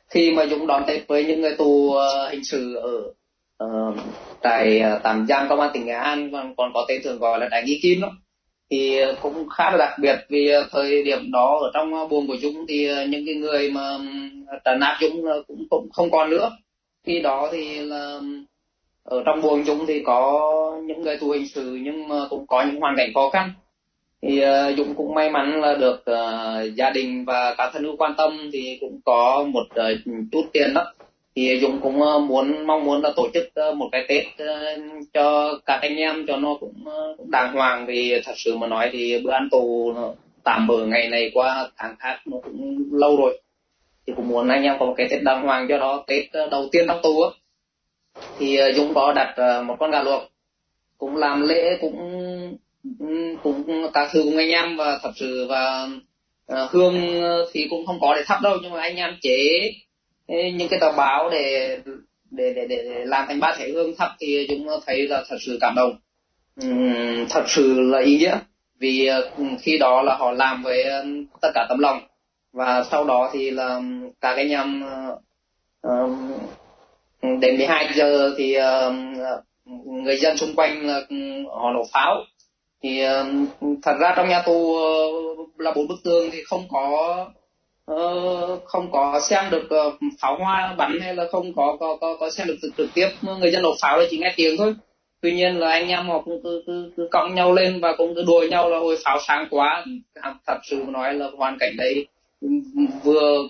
khi 0.09 0.31
mà 0.31 0.45
Dũng 0.45 0.67
đón 0.67 0.83
Tết 0.87 1.07
với 1.07 1.25
những 1.25 1.41
người 1.41 1.55
tù 1.57 1.93
ờ, 1.93 2.29
hình 2.29 2.43
sự 2.43 2.75
ở 2.75 3.13
uh, 3.65 3.95
tại 4.41 4.79
ờ, 4.79 4.99
tạm 5.03 5.25
giam 5.29 5.49
công 5.49 5.59
an 5.59 5.69
tỉnh 5.73 5.85
Nghệ 5.85 5.93
An 5.93 6.31
còn, 6.31 6.55
còn 6.55 6.71
có 6.73 6.85
tên 6.87 7.01
thường 7.03 7.19
gọi 7.19 7.39
là 7.39 7.47
đại 7.47 7.63
nghi 7.65 7.79
kim 7.83 8.01
đó 8.01 8.11
thì 8.71 8.99
cũng 9.21 9.49
khá 9.49 9.71
là 9.71 9.77
đặc 9.77 9.99
biệt 9.99 10.15
vì 10.29 10.51
thời 10.71 11.03
điểm 11.03 11.31
đó 11.31 11.59
ở 11.61 11.71
trong 11.73 12.09
buồng 12.09 12.27
của 12.27 12.37
Dũng 12.37 12.65
thì 12.67 12.89
những 13.09 13.25
cái 13.25 13.35
người 13.35 13.71
mà 13.71 13.97
trấn 14.65 14.79
áp 14.79 14.97
Dũng 15.01 15.25
cũng, 15.47 15.65
cũng 15.69 15.89
không 15.93 16.11
còn 16.11 16.29
nữa. 16.29 16.51
Khi 17.05 17.21
đó 17.21 17.49
thì 17.51 17.79
là 17.79 18.19
ở 19.03 19.23
trong 19.25 19.41
buồng 19.41 19.63
Dũng 19.63 19.85
thì 19.85 20.03
có 20.05 20.51
những 20.85 21.01
người 21.01 21.17
tù 21.17 21.29
hình 21.29 21.47
sự 21.47 21.79
nhưng 21.81 22.07
mà 22.07 22.15
cũng 22.29 22.47
có 22.47 22.63
những 22.63 22.81
hoàn 22.81 22.95
cảnh 22.97 23.09
khó 23.13 23.29
khăn 23.29 23.53
thì 24.21 24.41
uh, 24.43 24.77
Dũng 24.77 24.95
cũng 24.95 25.13
may 25.13 25.29
mắn 25.29 25.61
là 25.61 25.75
được 25.75 26.03
uh, 26.11 26.75
gia 26.75 26.89
đình 26.89 27.25
và 27.25 27.55
các 27.57 27.69
thân 27.73 27.83
hữu 27.83 27.95
quan 27.97 28.13
tâm 28.17 28.49
thì 28.53 28.77
cũng 28.81 28.99
có 29.05 29.45
một 29.47 29.65
uh, 29.69 30.27
chút 30.31 30.43
tiền 30.53 30.73
đó. 30.73 30.93
Thì 31.35 31.59
Dũng 31.61 31.81
cũng 31.81 32.01
uh, 32.01 32.21
muốn 32.23 32.67
mong 32.67 32.85
muốn 32.85 33.01
là 33.01 33.09
tổ 33.15 33.27
chức 33.33 33.43
uh, 33.69 33.75
một 33.75 33.89
cái 33.91 34.05
Tết 34.07 34.25
uh, 34.25 34.83
cho 35.13 35.57
các 35.65 35.79
anh 35.81 35.95
em 35.95 36.25
cho 36.27 36.37
nó 36.37 36.57
cũng, 36.59 36.73
uh, 36.83 37.17
cũng 37.17 37.31
đàng 37.31 37.53
hoàng. 37.53 37.85
Vì 37.85 38.21
thật 38.25 38.33
sự 38.35 38.57
mà 38.57 38.67
nói 38.67 38.89
thì 38.91 39.21
bữa 39.23 39.31
ăn 39.31 39.47
tù 39.51 39.93
tạm 40.43 40.67
bỡ 40.67 40.85
ngày 40.85 41.07
này 41.09 41.31
qua 41.33 41.69
tháng 41.77 41.95
khác 41.99 42.19
nó 42.25 42.37
cũng 42.43 42.83
lâu 42.91 43.17
rồi. 43.17 43.41
Thì 44.07 44.13
cũng 44.15 44.27
muốn 44.27 44.47
anh 44.47 44.63
em 44.63 44.75
có 44.79 44.85
một 44.85 44.93
cái 44.97 45.07
Tết 45.09 45.23
đàng 45.23 45.43
hoàng 45.43 45.65
cho 45.69 45.77
đó 45.77 46.03
Tết 46.07 46.23
đầu 46.51 46.65
tiên 46.71 46.85
trong 46.87 46.99
tù 47.03 47.21
á. 47.21 47.29
Thì 48.39 48.59
Dũng 48.75 48.93
có 48.93 49.13
đặt 49.13 49.61
một 49.65 49.75
con 49.79 49.91
gà 49.91 50.03
luộc 50.03 50.21
cũng 50.97 51.17
làm 51.17 51.41
lễ 51.41 51.77
cũng 51.81 51.97
Ừ, 52.83 53.35
cũng 53.43 53.63
các 53.93 54.09
thư 54.11 54.23
cùng 54.23 54.37
anh 54.37 54.49
em 54.49 54.77
và 54.77 54.99
thật 55.03 55.11
sự 55.15 55.47
và 55.49 55.87
uh, 56.53 56.71
hương 56.71 57.21
ờ, 57.21 57.49
thì 57.53 57.67
cũng 57.69 57.85
không 57.85 57.99
có 58.01 58.13
để 58.15 58.23
thắp 58.25 58.41
đâu 58.41 58.57
nhưng 58.61 58.71
mà 58.71 58.81
anh 58.81 58.95
em 58.95 59.17
chế 59.21 59.71
những 60.27 60.67
cái 60.69 60.79
tờ 60.79 60.91
báo 60.91 61.29
để 61.29 61.77
để 62.31 62.53
để 62.53 62.65
để 62.67 62.83
làm 63.05 63.25
thành 63.27 63.39
ba 63.39 63.55
thể 63.57 63.69
hương 63.71 63.95
thắp 63.97 64.09
thì 64.19 64.47
chúng 64.49 64.67
thấy 64.85 65.07
là 65.07 65.23
thật 65.29 65.37
sự 65.45 65.57
cảm 65.61 65.75
động. 65.75 65.95
Um, 66.61 67.25
thật 67.29 67.43
sự 67.47 67.79
là 67.79 67.99
ý 67.99 68.17
nghĩa 68.17 68.39
vì 68.79 69.09
uh, 69.19 69.59
khi 69.61 69.77
đó 69.77 70.01
là 70.01 70.15
họ 70.15 70.31
làm 70.31 70.63
với 70.63 70.83
uh, 70.83 71.05
tất 71.41 71.49
cả 71.53 71.65
tấm 71.69 71.79
lòng. 71.79 72.01
Và 72.53 72.83
sau 72.91 73.05
đó 73.05 73.29
thì 73.33 73.51
là 73.51 73.81
các 74.21 74.35
anh 74.35 74.49
em 74.49 74.83
uh, 75.87 76.09
đến 77.41 77.57
12 77.57 77.89
giờ 77.95 78.33
thì 78.37 78.57
uh, 78.57 78.93
người 80.03 80.17
dân 80.17 80.37
xung 80.37 80.55
quanh 80.55 80.87
là 80.87 81.01
họ 81.47 81.71
nổ 81.73 81.83
pháo 81.93 82.23
thì 82.83 83.01
thật 83.81 83.97
ra 83.99 84.13
trong 84.15 84.29
nhà 84.29 84.41
tù 84.45 84.75
ờ, 84.75 84.83
là 85.57 85.73
bốn 85.75 85.87
bức 85.87 86.03
tường 86.03 86.29
thì 86.31 86.43
không 86.43 86.63
có 86.69 87.25
ờ, 87.85 88.57
không 88.65 88.91
có 88.91 89.19
xem 89.29 89.43
được 89.51 89.69
ờ, 89.69 89.91
pháo 90.19 90.37
hoa 90.37 90.75
bắn 90.77 90.99
hay 91.01 91.15
là 91.15 91.23
không 91.31 91.53
có 91.55 91.77
có 91.79 91.97
có, 92.01 92.17
có 92.19 92.29
xem 92.29 92.47
được 92.47 92.57
trực, 92.61 92.71
trực 92.77 92.87
tiếp. 92.93 93.07
Người 93.39 93.51
dân 93.51 93.61
nổ 93.61 93.75
pháo 93.81 93.97
là 93.97 94.05
chỉ 94.09 94.17
nghe 94.17 94.33
tiếng 94.35 94.57
thôi. 94.57 94.75
Tuy 95.21 95.33
nhiên 95.33 95.59
là 95.59 95.69
anh 95.69 95.87
em 95.87 96.07
họ 96.07 96.21
cũng 96.25 96.43
cứ 96.43 96.63
cứ, 96.67 96.91
cứ 96.97 97.07
cõng 97.11 97.35
nhau 97.35 97.53
lên 97.53 97.79
và 97.81 97.95
cũng 97.97 98.15
cứ 98.15 98.23
đùa 98.27 98.43
nhau 98.49 98.69
là 98.69 98.79
hồi 98.79 98.97
pháo 99.05 99.17
sáng 99.27 99.47
quá. 99.49 99.85
Thật 100.47 100.57
sự 100.63 100.83
nói 100.87 101.13
là 101.13 101.27
hoàn 101.37 101.57
cảnh 101.59 101.71
đấy 101.77 102.07
vừa 103.03 103.43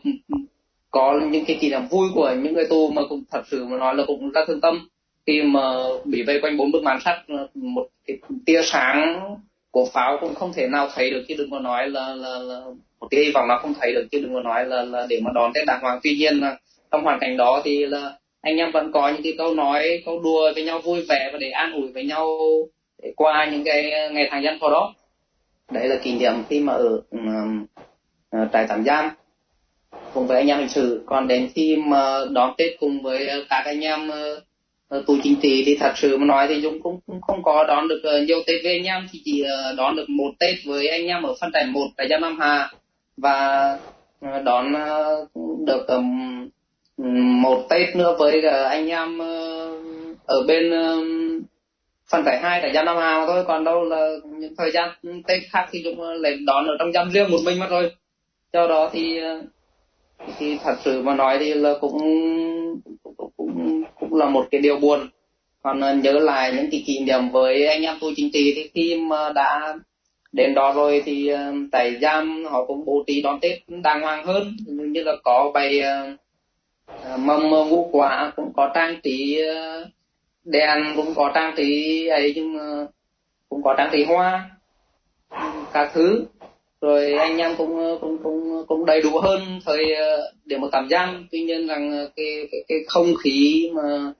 có 0.91 1.19
những 1.31 1.45
cái 1.45 1.57
kỷ 1.61 1.69
niệm 1.69 1.81
vui 1.89 2.09
của 2.15 2.35
những 2.43 2.53
người 2.53 2.65
tù 2.69 2.91
mà 2.91 3.01
cũng 3.09 3.23
thật 3.31 3.41
sự 3.51 3.65
mà 3.65 3.77
nói 3.77 3.95
là 3.95 4.03
cũng 4.07 4.31
rất 4.31 4.41
thương 4.47 4.61
tâm 4.61 4.87
khi 5.27 5.41
mà 5.41 5.61
bị 6.05 6.23
vây 6.23 6.39
quanh 6.41 6.57
bốn 6.57 6.71
bức 6.71 6.83
màn 6.83 6.99
sắt 7.05 7.17
một 7.53 7.87
cái 8.07 8.17
tia 8.45 8.61
sáng 8.63 9.35
của 9.71 9.85
pháo 9.93 10.17
cũng 10.21 10.35
không 10.35 10.53
thể 10.53 10.67
nào 10.67 10.87
thấy 10.95 11.11
được 11.11 11.23
chứ 11.27 11.35
đừng 11.37 11.51
có 11.51 11.59
nói 11.59 11.89
là 11.89 12.15
là, 12.15 12.39
là 12.39 12.61
một 12.99 13.07
cái 13.11 13.23
hy 13.23 13.31
vọng 13.31 13.47
nó 13.47 13.59
không 13.61 13.73
thấy 13.81 13.93
được 13.93 14.07
chứ 14.11 14.19
đừng 14.19 14.33
có 14.33 14.41
nói 14.41 14.65
là 14.65 14.83
là 14.83 15.05
để 15.09 15.19
mà 15.23 15.31
đón 15.35 15.53
tết 15.53 15.65
đàng 15.67 15.81
hoàng. 15.81 15.99
Tuy 16.03 16.15
nhiên 16.15 16.39
là 16.39 16.57
trong 16.91 17.03
hoàn 17.03 17.19
cảnh 17.19 17.37
đó 17.37 17.61
thì 17.65 17.85
là 17.85 18.17
anh 18.41 18.57
em 18.57 18.71
vẫn 18.71 18.91
có 18.91 19.09
những 19.09 19.23
cái 19.23 19.33
câu 19.37 19.53
nói 19.53 20.03
câu 20.05 20.19
đùa 20.19 20.51
với 20.55 20.63
nhau 20.63 20.79
vui 20.79 21.05
vẻ 21.09 21.29
và 21.33 21.39
để 21.39 21.49
an 21.49 21.73
ủi 21.73 21.91
với 21.91 22.03
nhau 22.05 22.37
để 23.03 23.13
qua 23.15 23.49
những 23.51 23.63
cái 23.63 23.91
ngày 24.11 24.27
tháng 24.31 24.43
gian 24.43 24.59
khổ 24.59 24.69
đó. 24.69 24.93
Đấy 25.71 25.87
là 25.87 25.95
kỷ 26.03 26.15
niệm 26.15 26.33
khi 26.49 26.59
mà 26.59 26.73
ở 26.73 27.01
uh, 27.15 28.49
trại 28.53 28.65
tạm 28.67 28.83
giam 28.83 29.09
cùng 30.13 30.27
với 30.27 30.37
anh 30.37 30.47
em 30.47 30.57
hình 30.57 30.69
sự. 30.69 31.03
Còn 31.05 31.27
đến 31.27 31.49
khi 31.55 31.75
mà 31.75 32.19
đón 32.31 32.53
tết 32.57 32.71
cùng 32.79 33.01
với 33.01 33.27
ờ, 33.27 33.45
các 33.49 33.61
anh 33.65 33.81
em 33.81 34.09
uh, 34.09 34.43
Ờ, 34.91 35.03
tù 35.07 35.17
chính 35.23 35.35
trị 35.41 35.63
thì 35.65 35.77
thật 35.79 35.93
sự 35.95 36.17
mà 36.17 36.25
nói 36.25 36.47
thì 36.47 36.61
Dũng 36.61 36.81
cũng, 36.81 36.99
cũng 37.07 37.21
không 37.21 37.43
có 37.43 37.63
đón 37.67 37.87
được 37.87 38.01
ờ, 38.03 38.21
nhiều 38.21 38.39
Tết 38.47 38.55
với 38.63 38.73
anh 38.73 38.83
em. 38.83 39.07
Thì 39.11 39.21
chỉ 39.25 39.41
ờ, 39.41 39.73
đón 39.77 39.95
được 39.95 40.09
một 40.09 40.31
Tết 40.39 40.55
với 40.65 40.87
anh 40.87 41.05
em 41.05 41.23
ở 41.23 41.33
phân 41.41 41.51
trại 41.53 41.65
một 41.65 41.87
tại 41.97 42.07
gia 42.09 42.17
Nam 42.17 42.37
Hà. 42.39 42.69
Và 43.17 43.77
đón 44.43 44.73
được 45.65 45.87
một 47.41 47.65
Tết 47.69 47.95
nữa 47.95 48.15
với 48.19 48.41
anh 48.69 48.87
em 48.87 49.19
ở 50.25 50.43
bên 50.47 50.71
phân 50.71 51.41
phần 52.11 52.25
trại 52.25 52.39
hai 52.39 52.61
tại 52.61 52.71
gia 52.73 52.83
Nam 52.83 52.97
Hà 52.97 53.19
mà 53.19 53.25
thôi. 53.27 53.43
Còn 53.47 53.63
đâu 53.63 53.83
là 53.83 54.09
những 54.23 54.55
thời 54.57 54.71
gian 54.71 54.89
Tết 55.27 55.41
khác 55.51 55.67
thì 55.71 55.83
Dũng 55.83 56.01
lại 56.01 56.37
đón 56.45 56.67
ở 56.67 56.73
trong 56.79 56.91
giam 56.91 57.09
riêng 57.09 57.31
một 57.31 57.39
mình 57.45 57.59
mà 57.59 57.67
thôi 57.69 57.91
do 58.53 58.67
đó 58.67 58.89
thì 58.93 59.19
thì 60.37 60.57
thật 60.63 60.75
sự 60.83 61.01
mà 61.01 61.15
nói 61.15 61.37
thì 61.39 61.53
là 61.53 61.73
cũng 61.81 61.97
cũng, 63.17 63.30
cũng, 64.11 64.19
là 64.19 64.29
một 64.29 64.47
cái 64.51 64.61
điều 64.61 64.79
buồn. 64.79 65.09
Còn 65.63 65.81
ờ, 65.81 65.93
nhớ 65.93 66.11
lại 66.11 66.53
những 66.55 66.71
cái 66.71 66.83
kỷ 66.87 66.99
niệm 66.99 67.29
với 67.29 67.67
anh 67.67 67.81
em 67.81 67.97
tôi 68.01 68.13
chính 68.15 68.29
trị 68.33 68.53
thì 68.55 68.69
khi 68.73 68.97
mà 68.97 69.31
đã 69.35 69.73
đến 70.31 70.53
đó 70.53 70.73
rồi 70.73 71.03
thì 71.05 71.27
ờ, 71.27 71.53
tại 71.71 71.97
giam 72.01 72.45
họ 72.45 72.65
cũng 72.65 72.85
bố 72.85 73.03
trí 73.07 73.21
đón 73.21 73.39
tết 73.39 73.59
đàng 73.67 74.01
hoàng 74.01 74.25
hơn. 74.25 74.55
Như 74.67 75.03
là 75.03 75.13
có 75.23 75.51
bày 75.53 75.79
ờ, 75.79 76.17
mâm 77.17 77.49
ngũ 77.49 77.89
quả 77.91 78.31
cũng 78.35 78.53
có 78.55 78.71
trang 78.75 78.99
trí 79.03 79.41
đèn 80.43 80.93
cũng 80.95 81.13
có 81.15 81.31
trang 81.35 81.53
trí 81.57 82.07
ấy 82.07 82.33
nhưng 82.35 82.57
cũng 83.49 83.63
có 83.63 83.75
trang 83.77 83.89
trí 83.91 84.03
hoa 84.03 84.49
các 85.73 85.91
thứ 85.93 86.25
rồi 86.81 87.13
anh 87.13 87.37
em 87.37 87.55
cũng 87.57 87.97
cũng 88.01 88.17
cũng 88.23 88.65
cũng 88.67 88.85
đầy 88.85 89.01
đủ 89.01 89.19
hơn 89.19 89.59
thời 89.65 89.93
ờ, 89.95 90.31
điểm 90.45 90.61
một 90.61 90.69
tạm 90.71 90.87
giam 90.89 91.27
tuy 91.31 91.41
nhiên 91.41 91.67
rằng 91.67 91.91
ờ, 91.91 92.09
cái 92.15 92.47
cái, 92.51 92.63
cái 92.67 92.77
không 92.87 93.15
khí 93.23 93.69
mà 93.73 94.13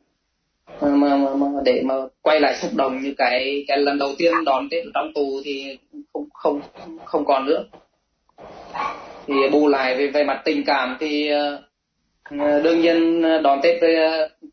mà, 0.81 1.15
mà, 1.17 1.35
mà 1.35 1.47
để 1.65 1.81
mà 1.85 1.95
quay 2.21 2.39
lại 2.39 2.55
xúc 2.61 2.71
động 2.75 3.01
như 3.01 3.13
cái 3.17 3.63
cái 3.67 3.77
lần 3.77 3.97
đầu 3.97 4.09
tiên 4.17 4.33
đón 4.45 4.69
tết 4.69 4.83
trong 4.93 5.13
tù 5.13 5.41
thì 5.43 5.77
không 6.13 6.25
không 6.33 6.61
không 7.05 7.25
còn 7.25 7.45
nữa. 7.45 7.63
Thì 9.27 9.33
bù 9.51 9.67
lại 9.67 9.95
về 9.97 10.07
về 10.07 10.23
mặt 10.23 10.41
tình 10.45 10.63
cảm 10.65 10.97
thì 10.99 11.27
ờ, 11.27 12.61
đương 12.61 12.81
nhiên 12.81 13.21
đón 13.43 13.59
tết 13.63 13.81
với 13.81 13.95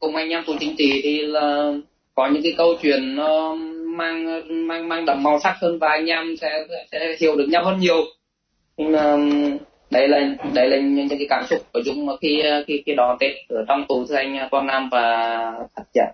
cùng 0.00 0.16
anh 0.16 0.28
em 0.28 0.44
tù 0.46 0.52
chính 0.60 0.76
trị 0.78 1.00
thì 1.02 1.22
là 1.22 1.72
có 2.14 2.28
những 2.32 2.42
cái 2.42 2.52
câu 2.56 2.74
chuyện 2.82 3.16
nó 3.16 3.56
mang 3.98 4.42
mang 4.68 4.88
mang 4.88 5.04
đậm 5.04 5.22
màu 5.22 5.40
sắc 5.40 5.56
hơn 5.60 5.78
và 5.78 5.88
anh 5.88 6.06
em 6.06 6.36
sẽ 6.40 6.64
sẽ 6.92 7.16
hiểu 7.20 7.36
được 7.36 7.46
nhau 7.48 7.64
hơn 7.64 7.78
nhiều. 7.80 8.04
Đấy 9.90 10.08
là 10.08 10.36
đấy 10.54 10.68
là 10.70 10.76
những 10.76 11.08
cái 11.08 11.26
cảm 11.30 11.44
xúc 11.50 11.58
của 11.72 11.80
chúng 11.84 12.06
mà 12.06 12.12
khi 12.20 12.42
khi 12.66 12.82
khi 12.86 12.94
đón 12.94 13.16
tết 13.20 13.32
ở 13.48 13.64
trong 13.68 13.84
tù 13.88 14.06
thưa 14.08 14.16
anh 14.16 14.48
quang 14.50 14.66
nam 14.66 14.88
và 14.92 15.52
thật 15.76 15.82
dạ. 15.94 16.04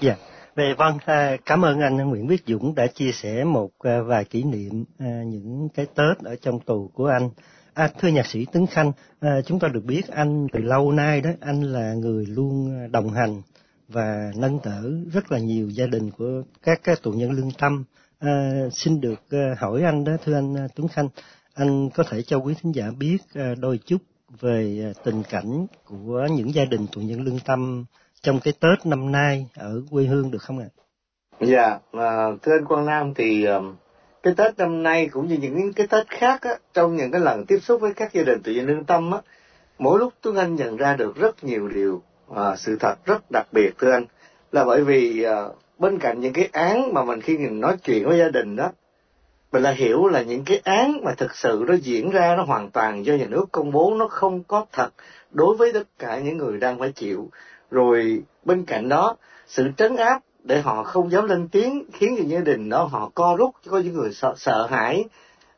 Dạ. 0.00 0.14
Về 0.56 0.74
vâng 0.78 0.98
cảm 1.46 1.64
ơn 1.64 1.80
anh 1.80 1.96
Nguyễn 1.96 2.26
Viết 2.26 2.42
Dũng 2.46 2.74
đã 2.74 2.86
chia 2.86 3.12
sẻ 3.12 3.44
một 3.44 3.70
à, 3.78 4.00
vài 4.06 4.24
kỷ 4.24 4.42
niệm 4.42 4.84
à, 4.98 5.22
những 5.26 5.68
cái 5.74 5.86
Tết 5.86 6.24
ở 6.24 6.36
trong 6.42 6.60
tù 6.60 6.90
của 6.94 7.06
anh. 7.06 7.30
À, 7.74 7.88
thưa 7.98 8.08
nhạc 8.08 8.26
sĩ 8.26 8.46
Tấn 8.52 8.66
Khanh, 8.66 8.92
à, 9.20 9.30
chúng 9.46 9.58
ta 9.58 9.68
được 9.68 9.84
biết 9.84 10.02
anh 10.08 10.46
từ 10.52 10.60
lâu 10.60 10.92
nay 10.92 11.20
đó, 11.20 11.30
anh 11.40 11.62
là 11.62 11.94
người 11.94 12.26
luôn 12.28 12.78
đồng 12.92 13.10
hành 13.10 13.42
và 13.88 14.32
nâng 14.36 14.58
đỡ 14.64 14.82
rất 15.12 15.32
là 15.32 15.38
nhiều 15.38 15.68
gia 15.68 15.86
đình 15.86 16.10
của 16.10 16.42
các, 16.62 16.80
các 16.84 17.02
tù 17.02 17.12
nhân 17.12 17.30
lương 17.30 17.50
tâm. 17.58 17.84
À, 18.18 18.52
xin 18.72 19.00
được 19.00 19.20
à, 19.30 19.54
hỏi 19.58 19.82
anh 19.82 20.04
đó, 20.04 20.12
thưa 20.24 20.34
anh 20.34 20.56
à, 20.56 20.68
Tuấn 20.76 20.88
Khanh, 20.88 21.08
anh 21.54 21.90
có 21.94 22.04
thể 22.10 22.22
cho 22.22 22.38
quý 22.38 22.54
thính 22.62 22.72
giả 22.74 22.84
biết 22.98 23.18
à, 23.34 23.54
đôi 23.58 23.78
chút 23.86 23.98
về 24.40 24.92
tình 25.04 25.22
cảnh 25.30 25.66
của 25.84 26.26
những 26.30 26.54
gia 26.54 26.64
đình 26.64 26.86
tù 26.92 27.00
nhân 27.00 27.20
lương 27.20 27.38
tâm 27.44 27.84
trong 28.22 28.40
cái 28.40 28.54
Tết 28.60 28.86
năm 28.86 29.12
nay 29.12 29.46
ở 29.56 29.82
quê 29.90 30.04
hương 30.04 30.30
được 30.30 30.42
không 30.42 30.58
ạ? 30.58 30.68
Dạ, 31.40 31.78
à, 31.92 32.26
thưa 32.42 32.52
anh 32.52 32.64
Quang 32.64 32.86
Nam 32.86 33.14
thì 33.14 33.46
cái 34.22 34.34
Tết 34.36 34.58
năm 34.58 34.82
nay 34.82 35.08
cũng 35.08 35.28
như 35.28 35.36
những 35.36 35.72
cái 35.72 35.86
Tết 35.86 36.08
khác 36.08 36.42
á, 36.42 36.56
trong 36.74 36.96
những 36.96 37.10
cái 37.10 37.20
lần 37.20 37.46
tiếp 37.46 37.58
xúc 37.62 37.80
với 37.80 37.94
các 37.94 38.12
gia 38.12 38.22
đình 38.22 38.42
tự 38.42 38.52
nhiên 38.52 38.66
lương 38.66 38.84
tâm 38.84 39.10
á, 39.10 39.18
mỗi 39.78 39.98
lúc 39.98 40.12
Tuấn 40.20 40.36
Anh 40.36 40.54
nhận 40.54 40.76
ra 40.76 40.96
được 40.96 41.16
rất 41.16 41.44
nhiều 41.44 41.68
điều 41.68 42.02
à, 42.34 42.56
sự 42.56 42.76
thật 42.80 42.94
rất 43.04 43.30
đặc 43.30 43.46
biệt 43.52 43.70
thưa 43.78 43.92
anh. 43.92 44.04
Là 44.52 44.64
bởi 44.64 44.84
vì 44.84 45.22
à, 45.22 45.44
bên 45.78 45.98
cạnh 45.98 46.20
những 46.20 46.32
cái 46.32 46.48
án 46.52 46.94
mà 46.94 47.04
mình 47.04 47.20
khi 47.20 47.38
mình 47.38 47.60
nói 47.60 47.76
chuyện 47.82 48.08
với 48.08 48.18
gia 48.18 48.28
đình 48.28 48.56
đó 48.56 48.70
mình 49.52 49.62
là 49.62 49.70
hiểu 49.70 50.06
là 50.06 50.22
những 50.22 50.44
cái 50.44 50.60
án 50.64 51.04
mà 51.04 51.12
thực 51.14 51.36
sự 51.36 51.64
nó 51.68 51.74
diễn 51.74 52.10
ra 52.10 52.34
nó 52.36 52.42
hoàn 52.42 52.70
toàn 52.70 53.06
do 53.06 53.14
nhà 53.14 53.26
nước 53.28 53.44
công 53.52 53.70
bố 53.70 53.94
nó 53.98 54.08
không 54.08 54.42
có 54.42 54.66
thật 54.72 54.88
đối 55.30 55.56
với 55.56 55.72
tất 55.72 55.88
cả 55.98 56.18
những 56.18 56.36
người 56.36 56.58
đang 56.58 56.78
phải 56.78 56.92
chịu. 56.92 57.30
Rồi 57.70 58.22
bên 58.44 58.64
cạnh 58.64 58.88
đó 58.88 59.16
sự 59.46 59.68
trấn 59.76 59.96
áp 59.96 60.20
để 60.44 60.60
họ 60.60 60.82
không 60.82 61.10
dám 61.10 61.26
lên 61.28 61.48
tiếng 61.48 61.84
khiến 61.92 62.14
cho 62.18 62.24
gia 62.26 62.40
đình 62.40 62.68
đó 62.68 62.82
họ 62.84 63.10
co 63.14 63.36
rút 63.38 63.50
có 63.70 63.78
những 63.78 63.94
người 63.94 64.12
sợ, 64.12 64.34
sợ 64.36 64.66
hãi. 64.70 65.04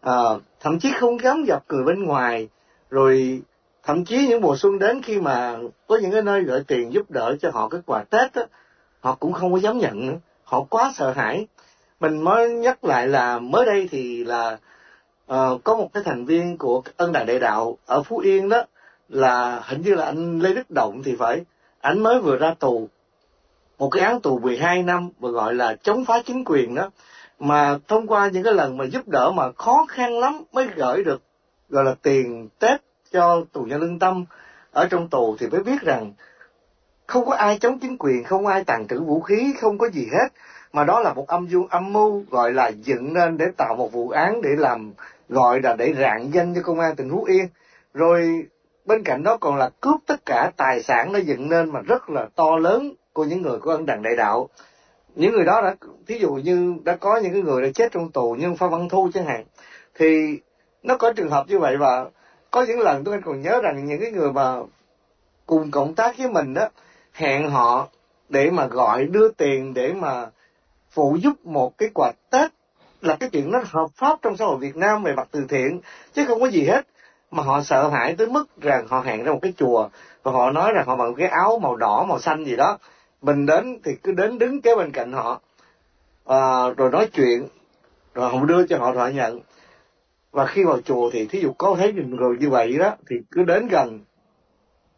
À, 0.00 0.22
thậm 0.60 0.78
chí 0.78 0.92
không 1.00 1.20
dám 1.22 1.44
gặp 1.44 1.62
người 1.68 1.84
bên 1.84 2.04
ngoài. 2.04 2.48
Rồi 2.90 3.42
thậm 3.88 4.04
chí 4.04 4.26
những 4.26 4.40
mùa 4.40 4.56
xuân 4.56 4.78
đến 4.78 5.02
khi 5.02 5.20
mà 5.20 5.56
có 5.86 5.98
những 6.02 6.10
cái 6.10 6.22
nơi 6.22 6.42
gửi 6.42 6.64
tiền 6.66 6.92
giúp 6.92 7.10
đỡ 7.10 7.36
cho 7.40 7.50
họ 7.50 7.68
cái 7.68 7.80
quà 7.86 8.04
tết 8.04 8.34
á 8.34 8.42
họ 9.00 9.14
cũng 9.20 9.32
không 9.32 9.52
có 9.52 9.58
dám 9.58 9.78
nhận 9.78 10.06
nữa. 10.06 10.16
Họ 10.44 10.66
quá 10.70 10.92
sợ 10.94 11.12
hãi. 11.12 11.46
Mình 12.00 12.24
mới 12.24 12.50
nhắc 12.50 12.84
lại 12.84 13.08
là 13.08 13.38
mới 13.38 13.66
đây 13.66 13.88
thì 13.90 14.24
là 14.24 14.58
uh, 15.32 15.64
có 15.64 15.76
một 15.76 15.88
cái 15.94 16.02
thành 16.06 16.24
viên 16.24 16.58
của 16.58 16.82
ân 16.96 17.12
đàn 17.12 17.26
đại 17.26 17.38
đạo 17.38 17.78
ở 17.86 18.02
phú 18.02 18.18
yên 18.18 18.48
đó 18.48 18.64
là 19.08 19.62
hình 19.64 19.82
như 19.82 19.94
là 19.94 20.04
anh 20.04 20.40
lê 20.40 20.54
đức 20.54 20.70
động 20.70 21.02
thì 21.04 21.16
phải. 21.18 21.40
Anh 21.80 22.02
mới 22.02 22.20
vừa 22.20 22.36
ra 22.36 22.54
tù. 22.58 22.88
Một 23.78 23.88
cái 23.88 24.02
án 24.02 24.20
tù 24.20 24.38
12 24.38 24.82
năm 24.82 25.10
mà 25.20 25.28
gọi 25.28 25.54
là 25.54 25.76
chống 25.82 26.04
phá 26.04 26.22
chính 26.26 26.44
quyền 26.44 26.74
đó. 26.74 26.90
Mà 27.38 27.78
thông 27.88 28.06
qua 28.06 28.28
những 28.28 28.42
cái 28.42 28.54
lần 28.54 28.76
mà 28.76 28.84
giúp 28.84 29.08
đỡ 29.08 29.30
mà 29.30 29.52
khó 29.52 29.86
khăn 29.88 30.18
lắm 30.18 30.42
mới 30.52 30.66
gửi 30.76 31.04
được 31.04 31.22
gọi 31.68 31.84
là 31.84 31.94
tiền 32.02 32.48
Tết 32.58 32.87
cho 33.12 33.44
tù 33.52 33.62
nhân 33.62 33.80
lương 33.80 33.98
tâm. 33.98 34.24
Ở 34.72 34.88
trong 34.90 35.08
tù 35.08 35.36
thì 35.38 35.46
mới 35.46 35.62
biết 35.62 35.82
rằng 35.82 36.12
không 37.06 37.26
có 37.26 37.34
ai 37.34 37.58
chống 37.58 37.78
chính 37.78 37.96
quyền, 37.98 38.24
không 38.24 38.46
ai 38.46 38.64
tàn 38.64 38.86
trữ 38.88 39.00
vũ 39.00 39.20
khí, 39.20 39.54
không 39.60 39.78
có 39.78 39.88
gì 39.88 40.08
hết. 40.12 40.28
Mà 40.72 40.84
đó 40.84 41.00
là 41.00 41.12
một 41.12 41.28
âm 41.28 41.48
mưu 41.50 41.66
âm 41.70 41.92
mưu 41.92 42.24
gọi 42.30 42.52
là 42.52 42.68
dựng 42.68 43.14
nên 43.14 43.36
để 43.36 43.46
tạo 43.56 43.76
một 43.76 43.92
vụ 43.92 44.10
án 44.10 44.42
để 44.42 44.50
làm 44.58 44.92
gọi 45.28 45.60
là 45.60 45.74
để 45.76 45.94
rạng 45.98 46.34
danh 46.34 46.54
cho 46.54 46.60
công 46.62 46.80
an 46.80 46.96
tỉnh 46.96 47.10
Phú 47.10 47.24
Yên. 47.24 47.48
Rồi 47.94 48.46
bên 48.84 49.02
cạnh 49.02 49.22
đó 49.22 49.36
còn 49.36 49.56
là 49.56 49.70
cướp 49.80 50.00
tất 50.06 50.26
cả 50.26 50.52
tài 50.56 50.82
sản 50.82 51.12
nó 51.12 51.18
dựng 51.18 51.48
nên 51.48 51.72
mà 51.72 51.80
rất 51.80 52.10
là 52.10 52.26
to 52.34 52.56
lớn 52.56 52.92
của 53.12 53.24
những 53.24 53.42
người 53.42 53.58
có 53.58 53.72
ân 53.72 53.86
đàn 53.86 54.02
đại 54.02 54.16
đạo. 54.16 54.48
Những 55.14 55.32
người 55.32 55.44
đó 55.44 55.60
đã 55.60 55.74
thí 56.06 56.18
dụ 56.18 56.30
như 56.30 56.74
đã 56.84 56.96
có 56.96 57.20
những 57.22 57.32
cái 57.32 57.42
người 57.42 57.62
đã 57.62 57.68
chết 57.74 57.92
trong 57.92 58.12
tù 58.12 58.36
như 58.38 58.54
phan 58.54 58.70
văn 58.70 58.88
thu 58.88 59.10
chẳng 59.14 59.26
hạn 59.26 59.44
thì 59.94 60.40
nó 60.82 60.96
có 60.96 61.12
trường 61.12 61.30
hợp 61.30 61.44
như 61.48 61.58
vậy 61.58 61.76
và 61.76 62.06
có 62.50 62.64
những 62.68 62.80
lần 62.80 63.04
tôi 63.04 63.20
còn 63.24 63.42
nhớ 63.42 63.60
rằng 63.62 63.86
những 63.86 64.00
cái 64.00 64.10
người 64.10 64.32
mà 64.32 64.56
cùng 65.46 65.70
cộng 65.70 65.94
tác 65.94 66.18
với 66.18 66.28
mình 66.28 66.54
đó 66.54 66.68
hẹn 67.12 67.50
họ 67.50 67.88
để 68.28 68.50
mà 68.50 68.66
gọi 68.66 69.04
đưa 69.04 69.28
tiền 69.28 69.74
để 69.74 69.92
mà 69.92 70.26
phụ 70.90 71.16
giúp 71.20 71.46
một 71.46 71.78
cái 71.78 71.88
quà 71.94 72.12
tết 72.30 72.50
là 73.00 73.16
cái 73.16 73.28
chuyện 73.28 73.50
nó 73.50 73.62
hợp 73.64 73.86
pháp 73.94 74.18
trong 74.22 74.36
xã 74.36 74.44
hội 74.44 74.56
Việt 74.56 74.76
Nam 74.76 75.02
về 75.02 75.14
mặt 75.14 75.28
từ 75.30 75.46
thiện 75.48 75.80
chứ 76.14 76.24
không 76.28 76.40
có 76.40 76.46
gì 76.46 76.64
hết. 76.64 76.86
Mà 77.30 77.42
họ 77.42 77.62
sợ 77.62 77.88
hãi 77.88 78.14
tới 78.18 78.26
mức 78.26 78.44
rằng 78.60 78.86
họ 78.88 79.00
hẹn 79.00 79.24
ra 79.24 79.32
một 79.32 79.38
cái 79.42 79.52
chùa 79.56 79.88
và 80.22 80.32
họ 80.32 80.50
nói 80.50 80.72
rằng 80.72 80.86
họ 80.86 80.96
mặc 80.96 81.04
cái 81.16 81.28
áo 81.28 81.58
màu 81.58 81.76
đỏ 81.76 82.04
màu 82.08 82.18
xanh 82.18 82.44
gì 82.44 82.56
đó. 82.56 82.78
Mình 83.22 83.46
đến 83.46 83.80
thì 83.84 83.92
cứ 84.02 84.12
đến 84.12 84.38
đứng 84.38 84.62
kế 84.62 84.76
bên 84.76 84.92
cạnh 84.92 85.12
họ 85.12 85.40
à, 86.26 86.68
rồi 86.76 86.90
nói 86.90 87.08
chuyện 87.12 87.48
rồi 88.14 88.30
họ 88.30 88.44
đưa 88.44 88.66
cho 88.66 88.78
họ 88.78 88.92
thoại 88.92 89.12
nhận 89.12 89.40
và 90.38 90.46
khi 90.46 90.64
vào 90.64 90.80
chùa 90.80 91.10
thì 91.10 91.26
thí 91.26 91.40
dụ 91.40 91.52
có 91.52 91.76
thấy 91.78 91.92
người 91.92 92.36
như 92.40 92.50
vậy 92.50 92.78
đó, 92.78 92.96
thì 93.08 93.16
cứ 93.30 93.42
đến 93.42 93.68
gần. 93.68 94.00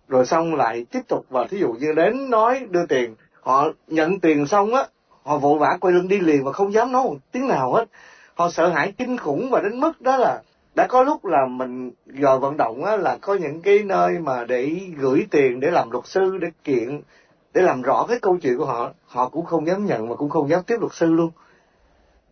Rồi 0.08 0.26
xong 0.26 0.54
lại 0.54 0.86
tiếp 0.90 1.00
tục 1.08 1.26
và 1.30 1.46
thí 1.46 1.58
dụ 1.58 1.72
như 1.72 1.92
đến 1.92 2.30
nói, 2.30 2.66
đưa 2.70 2.86
tiền. 2.86 3.14
Họ 3.40 3.68
nhận 3.86 4.20
tiền 4.20 4.46
xong 4.46 4.74
á, 4.74 4.86
họ 5.22 5.38
vội 5.38 5.58
vã 5.58 5.78
quay 5.80 5.94
lưng 5.94 6.08
đi 6.08 6.20
liền 6.20 6.44
và 6.44 6.52
không 6.52 6.72
dám 6.72 6.92
nói 6.92 7.04
một 7.04 7.16
tiếng 7.32 7.48
nào 7.48 7.72
hết. 7.72 7.84
Họ 8.34 8.50
sợ 8.50 8.68
hãi, 8.68 8.92
kinh 8.98 9.16
khủng 9.16 9.50
và 9.50 9.60
đến 9.60 9.80
mức 9.80 10.00
đó 10.00 10.16
là 10.16 10.42
đã 10.74 10.86
có 10.86 11.02
lúc 11.02 11.24
là 11.24 11.46
mình 11.46 11.90
giờ 12.06 12.38
vận 12.38 12.56
động 12.56 12.84
á, 12.84 12.96
là 12.96 13.18
có 13.20 13.34
những 13.34 13.62
cái 13.62 13.78
nơi 13.78 14.18
mà 14.18 14.44
để 14.44 14.80
gửi 14.96 15.26
tiền 15.30 15.60
để 15.60 15.70
làm 15.70 15.90
luật 15.90 16.06
sư, 16.06 16.38
để 16.40 16.48
kiện, 16.64 17.00
để 17.54 17.62
làm 17.62 17.82
rõ 17.82 18.06
cái 18.08 18.18
câu 18.22 18.36
chuyện 18.42 18.58
của 18.58 18.66
họ. 18.66 18.90
Họ 19.06 19.28
cũng 19.28 19.44
không 19.44 19.66
dám 19.66 19.86
nhận 19.86 20.08
và 20.08 20.16
cũng 20.16 20.30
không 20.30 20.48
dám 20.48 20.62
tiếp 20.62 20.76
luật 20.80 20.92
sư 20.94 21.06
luôn 21.06 21.30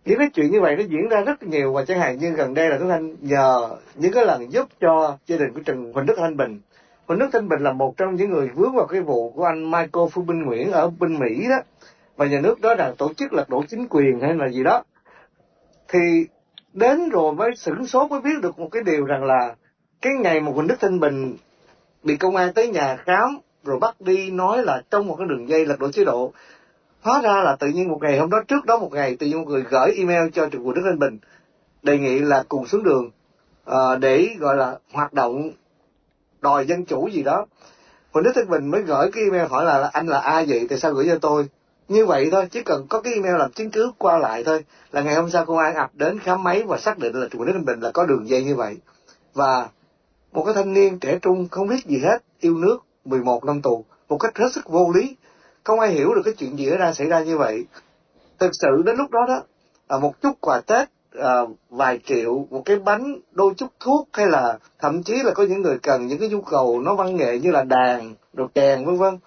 những 0.09 0.19
cái 0.19 0.31
chuyện 0.35 0.51
như 0.51 0.61
vậy 0.61 0.77
nó 0.77 0.83
diễn 0.83 1.09
ra 1.09 1.21
rất 1.21 1.43
nhiều 1.43 1.73
và 1.73 1.85
chẳng 1.85 1.99
hạn 1.99 2.19
như 2.19 2.31
gần 2.31 2.55
đây 2.55 2.69
là 2.69 2.79
Tuấn 2.79 2.91
Anh 2.91 3.17
nhờ 3.21 3.69
những 3.95 4.13
cái 4.13 4.27
lần 4.27 4.53
giúp 4.53 4.69
cho 4.81 5.17
gia 5.27 5.37
đình 5.37 5.53
của 5.55 5.61
Trần 5.61 5.93
Huỳnh 5.93 6.07
Đức 6.07 6.15
Thanh 6.19 6.37
Bình. 6.37 6.61
Huỳnh 7.07 7.19
Đức 7.19 7.29
Thanh 7.33 7.49
Bình 7.49 7.61
là 7.61 7.73
một 7.73 7.97
trong 7.97 8.15
những 8.15 8.31
người 8.31 8.49
vướng 8.55 8.77
vào 8.77 8.87
cái 8.87 9.01
vụ 9.01 9.31
của 9.31 9.45
anh 9.45 9.71
Michael 9.71 10.09
Phu 10.13 10.23
Binh 10.23 10.43
Nguyễn 10.43 10.73
ở 10.73 10.91
bên 10.99 11.19
Mỹ 11.19 11.47
đó. 11.51 11.57
Và 12.17 12.27
nhà 12.27 12.41
nước 12.41 12.61
đó 12.61 12.75
là 12.75 12.95
tổ 12.99 13.13
chức 13.15 13.33
lật 13.33 13.49
đổ 13.49 13.65
chính 13.69 13.87
quyền 13.91 14.21
hay 14.21 14.35
là 14.35 14.49
gì 14.49 14.63
đó. 14.65 14.83
Thì 15.89 16.27
đến 16.73 17.09
rồi 17.09 17.35
mới 17.35 17.51
sửng 17.57 17.87
sốt 17.87 18.11
mới 18.11 18.21
biết 18.21 18.41
được 18.43 18.59
một 18.59 18.69
cái 18.73 18.83
điều 18.83 19.05
rằng 19.05 19.25
là 19.25 19.55
cái 20.01 20.13
ngày 20.21 20.41
mà 20.41 20.53
Huỳnh 20.53 20.67
Đức 20.67 20.77
Thanh 20.81 21.01
Bình 21.01 21.37
bị 22.03 22.17
công 22.17 22.37
an 22.37 22.53
tới 22.55 22.69
nhà 22.69 22.97
khám 22.97 23.39
rồi 23.65 23.79
bắt 23.81 24.01
đi 24.01 24.31
nói 24.31 24.63
là 24.63 24.83
trong 24.91 25.07
một 25.07 25.17
cái 25.19 25.27
đường 25.31 25.49
dây 25.49 25.67
lật 25.67 25.79
đổ 25.79 25.91
chế 25.91 26.05
độ 26.05 26.33
hóa 27.01 27.21
ra 27.23 27.43
là 27.43 27.57
tự 27.57 27.69
nhiên 27.69 27.89
một 27.89 27.99
ngày 28.03 28.19
hôm 28.19 28.31
đó 28.31 28.43
trước 28.49 28.65
đó 28.65 28.79
một 28.79 28.93
ngày 28.93 29.17
tự 29.17 29.27
nhiên 29.27 29.39
một 29.39 29.49
người 29.49 29.65
gửi 29.71 29.93
email 29.97 30.29
cho 30.33 30.49
trường 30.49 30.65
Quỳnh 30.65 30.75
Đức 30.75 30.83
Thanh 30.85 30.99
Bình 30.99 31.19
đề 31.83 31.99
nghị 31.99 32.19
là 32.19 32.45
cùng 32.49 32.67
xuống 32.67 32.83
đường 32.83 33.11
uh, 33.71 34.01
để 34.01 34.29
gọi 34.39 34.57
là 34.57 34.79
hoạt 34.93 35.13
động 35.13 35.51
đòi 36.41 36.67
dân 36.67 36.85
chủ 36.85 37.09
gì 37.09 37.23
đó. 37.23 37.47
Quỳnh 38.13 38.25
Đức 38.25 38.33
Thanh 38.35 38.51
Bình 38.51 38.71
mới 38.71 38.83
gửi 38.83 39.11
cái 39.13 39.25
email 39.25 39.47
hỏi 39.47 39.65
là, 39.65 39.79
là 39.79 39.91
anh 39.93 40.07
là 40.07 40.19
ai 40.19 40.47
vậy 40.49 40.67
tại 40.69 40.79
sao 40.79 40.93
gửi 40.93 41.07
cho 41.09 41.19
tôi? 41.19 41.49
Như 41.89 42.07
vậy 42.07 42.29
thôi 42.33 42.49
chỉ 42.51 42.63
cần 42.63 42.87
có 42.89 43.01
cái 43.01 43.13
email 43.13 43.37
làm 43.37 43.53
chứng 43.53 43.71
cứ 43.71 43.93
qua 43.99 44.19
lại 44.19 44.45
thôi 44.45 44.65
là 44.93 45.03
ngày 45.03 45.15
hôm 45.15 45.31
sau 45.31 45.45
công 45.45 45.59
an 45.59 45.75
ập 45.75 45.91
đến 45.95 46.19
khám 46.19 46.43
máy 46.43 46.63
và 46.63 46.79
xác 46.79 46.99
định 46.99 47.15
là 47.15 47.29
Quỳnh 47.29 47.47
Đức 47.47 47.53
Thanh 47.53 47.65
Bình 47.65 47.81
là 47.81 47.91
có 47.91 48.07
đường 48.07 48.29
dây 48.29 48.45
như 48.45 48.55
vậy. 48.55 48.77
Và 49.35 49.69
một 50.33 50.45
cái 50.45 50.55
thanh 50.55 50.73
niên 50.73 50.99
trẻ 50.99 51.19
trung 51.23 51.49
không 51.51 51.69
biết 51.69 51.87
gì 51.87 51.99
hết 51.99 52.19
yêu 52.41 52.59
nước 52.59 52.79
11 53.05 53.45
năm 53.45 53.63
tù 53.63 53.85
một 54.09 54.19
cách 54.19 54.39
hết 54.39 54.49
sức 54.55 54.69
vô 54.69 54.93
lý 54.95 55.17
không 55.65 55.81
ai 55.81 55.91
hiểu 55.91 56.15
được 56.15 56.23
cái 56.25 56.35
chuyện 56.39 56.59
gì 56.59 56.71
ra 56.71 56.93
xảy 56.93 57.07
ra 57.07 57.21
như 57.21 57.39
vậy. 57.39 57.67
Thực 58.39 58.51
sự 58.53 58.83
đến 58.87 58.97
lúc 58.97 59.11
đó 59.11 59.21
đó 59.29 59.43
à, 59.89 59.99
một 59.99 60.21
chút 60.23 60.33
quà 60.41 60.61
tết 60.61 60.89
à, 61.19 61.41
vài 61.71 62.01
triệu 62.05 62.47
một 62.51 62.63
cái 62.65 62.77
bánh 62.77 63.17
đôi 63.33 63.55
chút 63.57 63.69
thuốc 63.81 64.09
hay 64.13 64.27
là 64.27 64.59
thậm 64.79 65.03
chí 65.03 65.15
là 65.23 65.33
có 65.35 65.43
những 65.43 65.63
người 65.63 65.79
cần 65.79 66.07
những 66.07 66.19
cái 66.19 66.29
nhu 66.29 66.41
cầu 66.41 66.81
nó 66.81 66.95
văn 66.95 67.17
nghệ 67.17 67.39
như 67.39 67.51
là 67.51 67.65
đàn 67.65 68.15
đồ 68.33 68.47
kèn 68.55 68.85
vân 68.85 68.97
vân. 68.97 69.19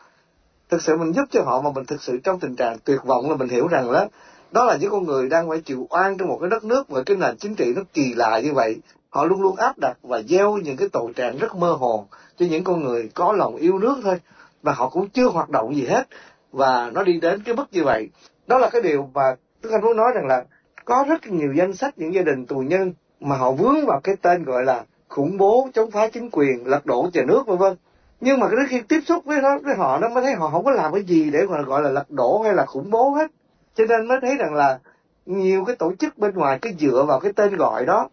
Thực 0.70 0.82
sự 0.82 0.98
mình 0.98 1.14
giúp 1.14 1.24
cho 1.32 1.44
họ 1.44 1.62
mà 1.62 1.70
mình 1.76 1.86
thực 1.86 2.02
sự 2.02 2.20
trong 2.24 2.40
tình 2.40 2.56
trạng 2.56 2.78
tuyệt 2.84 3.00
vọng 3.04 3.30
là 3.30 3.36
mình 3.36 3.50
hiểu 3.50 3.68
rằng 3.68 3.94
đó 3.94 4.08
đó 4.52 4.66
là 4.66 4.78
những 4.78 4.92
con 4.92 5.04
người 5.04 5.30
đang 5.30 5.50
phải 5.50 5.62
chịu 5.62 5.88
oan 5.90 6.18
trong 6.18 6.28
một 6.28 6.38
cái 6.42 6.50
đất 6.50 6.64
nước 6.64 6.90
và 6.90 7.04
cái 7.04 7.18
nền 7.18 7.38
chính 7.38 7.56
trị 7.56 7.74
nó 7.76 7.82
kỳ 7.94 8.14
lạ 8.14 8.40
như 8.40 8.54
vậy. 8.54 8.78
Họ 9.10 9.26
luôn 9.26 9.42
luôn 9.42 9.56
áp 9.56 9.78
đặt 9.78 9.98
và 10.04 10.22
gieo 10.22 10.58
những 10.58 10.78
cái 10.78 10.90
tội 10.90 11.14
trạng 11.16 11.38
rất 11.38 11.56
mơ 11.56 11.72
hồ 11.72 12.08
cho 12.40 12.46
những 12.50 12.64
con 12.64 12.84
người 12.84 13.10
có 13.14 13.34
lòng 13.34 13.56
yêu 13.56 13.80
nước 13.80 13.96
thôi 14.04 14.20
và 14.62 14.72
họ 14.72 14.90
cũng 14.90 15.10
chưa 15.10 15.30
hoạt 15.30 15.50
động 15.50 15.76
gì 15.76 15.86
hết. 15.86 16.08
Và 16.52 16.92
nó 16.94 17.04
đi 17.04 17.20
đến 17.20 17.44
cái 17.46 17.56
mức 17.56 17.66
như 17.72 17.84
vậy. 17.84 18.10
Đó 18.48 18.58
là 18.58 18.70
cái 18.70 18.82
điều 18.82 19.10
mà 19.14 19.36
Đức 19.62 19.72
Anh 19.72 19.82
muốn 19.82 19.98
nói 19.98 20.12
rằng 20.16 20.28
là 20.28 20.44
có 20.86 21.06
rất 21.08 21.28
nhiều 21.28 21.54
danh 21.54 21.74
sách 21.74 21.94
những 21.98 22.14
gia 22.14 22.22
đình 22.22 22.46
tù 22.46 22.60
nhân 22.60 22.94
mà 23.20 23.36
họ 23.36 23.52
vướng 23.52 23.86
vào 23.86 24.00
cái 24.04 24.16
tên 24.22 24.44
gọi 24.44 24.64
là 24.64 24.84
khủng 25.10 25.38
bố 25.38 25.70
chống 25.74 25.92
phá 25.92 26.08
chính 26.08 26.30
quyền, 26.32 26.68
lật 26.68 26.86
đổ 26.86 27.10
nhà 27.14 27.22
nước, 27.28 27.48
vân 27.48 27.58
vân. 27.58 27.76
Nhưng 28.20 28.40
mà 28.40 28.48
cái 28.48 28.66
khi 28.70 28.82
tiếp 28.82 29.00
xúc 29.06 29.26
với 29.26 29.42
nó, 29.42 29.58
với 29.64 29.76
họ, 29.76 29.98
nó 29.98 30.10
mới 30.10 30.24
thấy 30.24 30.34
họ 30.34 30.50
không 30.50 30.66
có 30.66 30.72
làm 30.72 30.94
cái 30.94 31.04
gì 31.04 31.30
để 31.30 31.40
mà 31.50 31.62
gọi 31.62 31.82
là 31.82 31.90
lật 31.90 32.12
đổ 32.12 32.42
hay 32.42 32.54
là 32.54 32.66
khủng 32.66 32.90
bố 32.92 33.10
hết. 33.10 33.32
Cho 33.76 33.86
nên 33.86 34.08
mới 34.08 34.18
thấy 34.22 34.38
rằng 34.38 34.54
là 34.54 34.80
nhiều 35.26 35.66
cái 35.66 35.76
tổ 35.76 35.94
chức 36.00 36.18
bên 36.18 36.36
ngoài 36.36 36.60
cứ 36.62 36.70
dựa 36.80 37.06
vào 37.08 37.20
cái 37.20 37.34
tên 37.34 37.56
gọi 37.56 37.86
đó. 37.86 38.10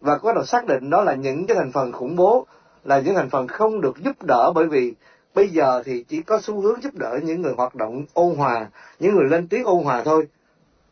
Và 0.00 0.18
có 0.18 0.32
đầu 0.32 0.44
xác 0.44 0.66
định 0.66 0.90
đó 0.90 1.02
là 1.04 1.14
những 1.14 1.46
cái 1.46 1.56
thành 1.56 1.72
phần 1.72 1.92
khủng 1.92 2.16
bố, 2.16 2.46
là 2.84 3.00
những 3.00 3.14
thành 3.14 3.30
phần 3.30 3.48
không 3.48 3.80
được 3.80 3.96
giúp 4.04 4.22
đỡ 4.22 4.52
bởi 4.54 4.66
vì 4.66 4.94
bây 5.36 5.48
giờ 5.48 5.82
thì 5.84 6.04
chỉ 6.08 6.22
có 6.22 6.40
xu 6.42 6.60
hướng 6.60 6.82
giúp 6.82 6.94
đỡ 6.94 7.18
những 7.22 7.42
người 7.42 7.52
hoạt 7.56 7.74
động 7.74 8.04
ôn 8.14 8.36
hòa, 8.36 8.66
những 9.00 9.14
người 9.14 9.28
lên 9.28 9.48
tiếng 9.48 9.64
ôn 9.64 9.84
hòa 9.84 10.02
thôi. 10.04 10.26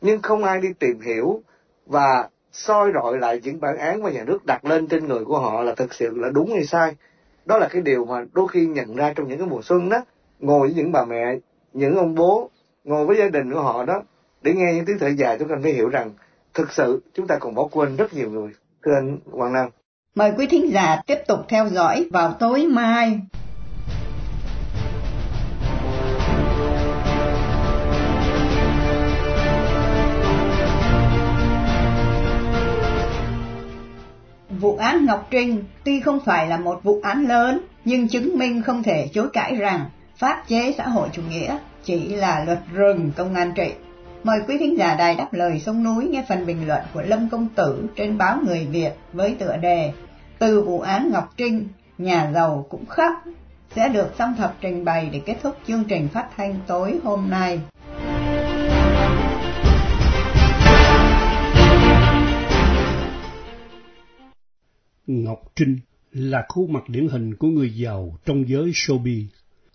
Nhưng 0.00 0.22
không 0.22 0.44
ai 0.44 0.60
đi 0.60 0.68
tìm 0.78 1.00
hiểu 1.00 1.42
và 1.86 2.28
soi 2.52 2.90
rọi 2.94 3.18
lại 3.18 3.40
những 3.42 3.60
bản 3.60 3.76
án 3.76 4.02
mà 4.02 4.10
nhà 4.10 4.24
nước 4.24 4.46
đặt 4.46 4.64
lên 4.64 4.86
trên 4.86 5.06
người 5.06 5.24
của 5.24 5.38
họ 5.38 5.62
là 5.62 5.74
thực 5.74 5.94
sự 5.94 6.16
là 6.16 6.28
đúng 6.30 6.52
hay 6.52 6.64
sai. 6.64 6.94
Đó 7.44 7.58
là 7.58 7.68
cái 7.68 7.82
điều 7.82 8.04
mà 8.04 8.24
đôi 8.32 8.48
khi 8.48 8.66
nhận 8.66 8.96
ra 8.96 9.12
trong 9.16 9.28
những 9.28 9.38
cái 9.38 9.48
mùa 9.48 9.62
xuân 9.62 9.88
đó. 9.88 9.98
Ngồi 10.40 10.60
với 10.60 10.74
những 10.74 10.92
bà 10.92 11.04
mẹ, 11.04 11.36
những 11.72 11.96
ông 11.96 12.14
bố, 12.14 12.50
ngồi 12.84 13.06
với 13.06 13.16
gia 13.16 13.28
đình 13.28 13.52
của 13.52 13.62
họ 13.62 13.84
đó, 13.84 14.02
để 14.42 14.52
nghe 14.52 14.72
những 14.74 14.84
tiếng 14.84 14.98
thở 14.98 15.08
dài, 15.08 15.36
chúng 15.38 15.48
ta 15.48 15.54
mới 15.62 15.72
hiểu 15.72 15.88
rằng 15.88 16.10
thực 16.54 16.72
sự 16.72 17.02
chúng 17.14 17.26
ta 17.26 17.36
còn 17.40 17.54
bỏ 17.54 17.68
quên 17.70 17.96
rất 17.96 18.14
nhiều 18.14 18.30
người. 18.30 18.50
Thưa 18.84 18.94
anh 18.94 19.18
Hoàng 19.32 19.52
Nam. 19.52 19.68
Mời 20.14 20.32
quý 20.38 20.46
thính 20.46 20.72
giả 20.72 21.02
tiếp 21.06 21.18
tục 21.28 21.38
theo 21.48 21.68
dõi 21.68 22.08
vào 22.12 22.36
tối 22.40 22.66
mai. 22.66 23.20
Vụ 34.64 34.76
án 34.76 35.06
Ngọc 35.06 35.26
Trinh 35.30 35.64
tuy 35.84 36.00
không 36.00 36.20
phải 36.24 36.46
là 36.46 36.56
một 36.56 36.80
vụ 36.82 37.00
án 37.02 37.26
lớn, 37.28 37.60
nhưng 37.84 38.08
chứng 38.08 38.38
minh 38.38 38.62
không 38.62 38.82
thể 38.82 39.08
chối 39.12 39.28
cãi 39.32 39.56
rằng 39.56 39.84
pháp 40.16 40.44
chế 40.48 40.74
xã 40.78 40.88
hội 40.88 41.08
chủ 41.12 41.22
nghĩa 41.30 41.58
chỉ 41.84 42.08
là 42.08 42.44
luật 42.44 42.58
rừng 42.72 43.10
công 43.16 43.34
an 43.34 43.52
trị. 43.54 43.72
Mời 44.22 44.38
quý 44.48 44.58
thính 44.58 44.78
giả 44.78 44.94
đài 44.94 45.14
đáp 45.14 45.28
lời 45.32 45.60
sông 45.60 45.84
núi 45.84 46.08
nghe 46.08 46.24
phần 46.28 46.46
bình 46.46 46.66
luận 46.66 46.80
của 46.94 47.02
Lâm 47.02 47.28
Công 47.28 47.48
Tử 47.54 47.86
trên 47.96 48.18
báo 48.18 48.38
Người 48.46 48.66
Việt 48.66 48.92
với 49.12 49.36
tựa 49.38 49.56
đề 49.56 49.92
Từ 50.38 50.62
vụ 50.62 50.80
án 50.80 51.10
Ngọc 51.12 51.32
Trinh, 51.36 51.68
nhà 51.98 52.30
giàu 52.34 52.66
cũng 52.68 52.86
khóc 52.86 53.12
sẽ 53.76 53.88
được 53.88 54.14
song 54.18 54.34
thập 54.38 54.54
trình 54.60 54.84
bày 54.84 55.08
để 55.12 55.20
kết 55.26 55.36
thúc 55.42 55.56
chương 55.68 55.84
trình 55.84 56.08
phát 56.08 56.26
thanh 56.36 56.54
tối 56.66 56.98
hôm 57.04 57.30
nay. 57.30 57.60
Ngọc 65.06 65.52
Trinh 65.56 65.78
là 66.12 66.44
khuôn 66.48 66.72
mặt 66.72 66.88
điển 66.88 67.08
hình 67.08 67.34
của 67.34 67.48
người 67.48 67.70
giàu 67.70 68.18
trong 68.24 68.48
giới 68.48 68.70
showbiz. 68.70 69.26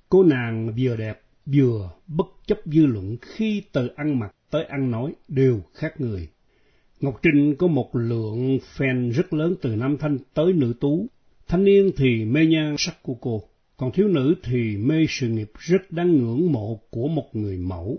Cô 0.10 0.24
nàng 0.24 0.74
vừa 0.78 0.96
đẹp, 0.96 1.22
vừa 1.46 1.90
bất 2.08 2.28
chấp 2.48 2.58
dư 2.66 2.86
luận 2.86 3.18
khi 3.22 3.64
từ 3.72 3.88
ăn 3.96 4.20
mặc 4.20 4.36
tới 4.52 4.64
ăn 4.64 4.92
nói 4.92 5.14
đều 5.28 5.62
khác 5.74 6.02
người. 6.02 6.28
Ngọc 7.00 7.20
Trinh 7.22 7.56
có 7.56 7.68
một 7.68 7.96
lượng 7.96 8.58
fan 8.78 9.12
rất 9.12 9.34
lớn 9.34 9.56
từ 9.62 9.76
nam 9.76 9.98
thanh 9.98 10.18
tới 10.34 10.54
nữ 10.54 10.74
tú. 10.80 11.08
Thanh 11.48 11.64
niên 11.64 11.92
thì 11.98 12.26
mê 12.26 12.46
nhan 12.46 12.76
sắc 12.78 13.04
của 13.04 13.16
cô, 13.22 13.42
còn 13.78 13.92
thiếu 13.92 14.08
nữ 14.08 14.36
thì 14.44 14.78
mê 14.78 15.06
sự 15.10 15.28
nghiệp 15.28 15.52
rất 15.60 15.92
đáng 15.92 16.18
ngưỡng 16.18 16.52
mộ 16.52 16.80
của 16.90 17.08
một 17.08 17.36
người 17.36 17.58
mẫu. 17.58 17.98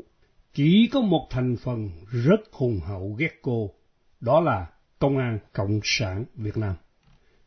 Chỉ 0.55 0.89
có 0.93 1.01
một 1.01 1.27
thành 1.31 1.57
phần 1.57 1.91
rất 2.25 2.41
hùng 2.53 2.81
hậu 2.87 3.17
ghét 3.19 3.39
cô, 3.43 3.71
đó 4.21 4.41
là 4.41 4.67
Công 4.99 5.19
an 5.19 5.39
Cộng 5.53 5.81
sản 5.83 6.25
Việt 6.35 6.57
Nam. 6.57 6.75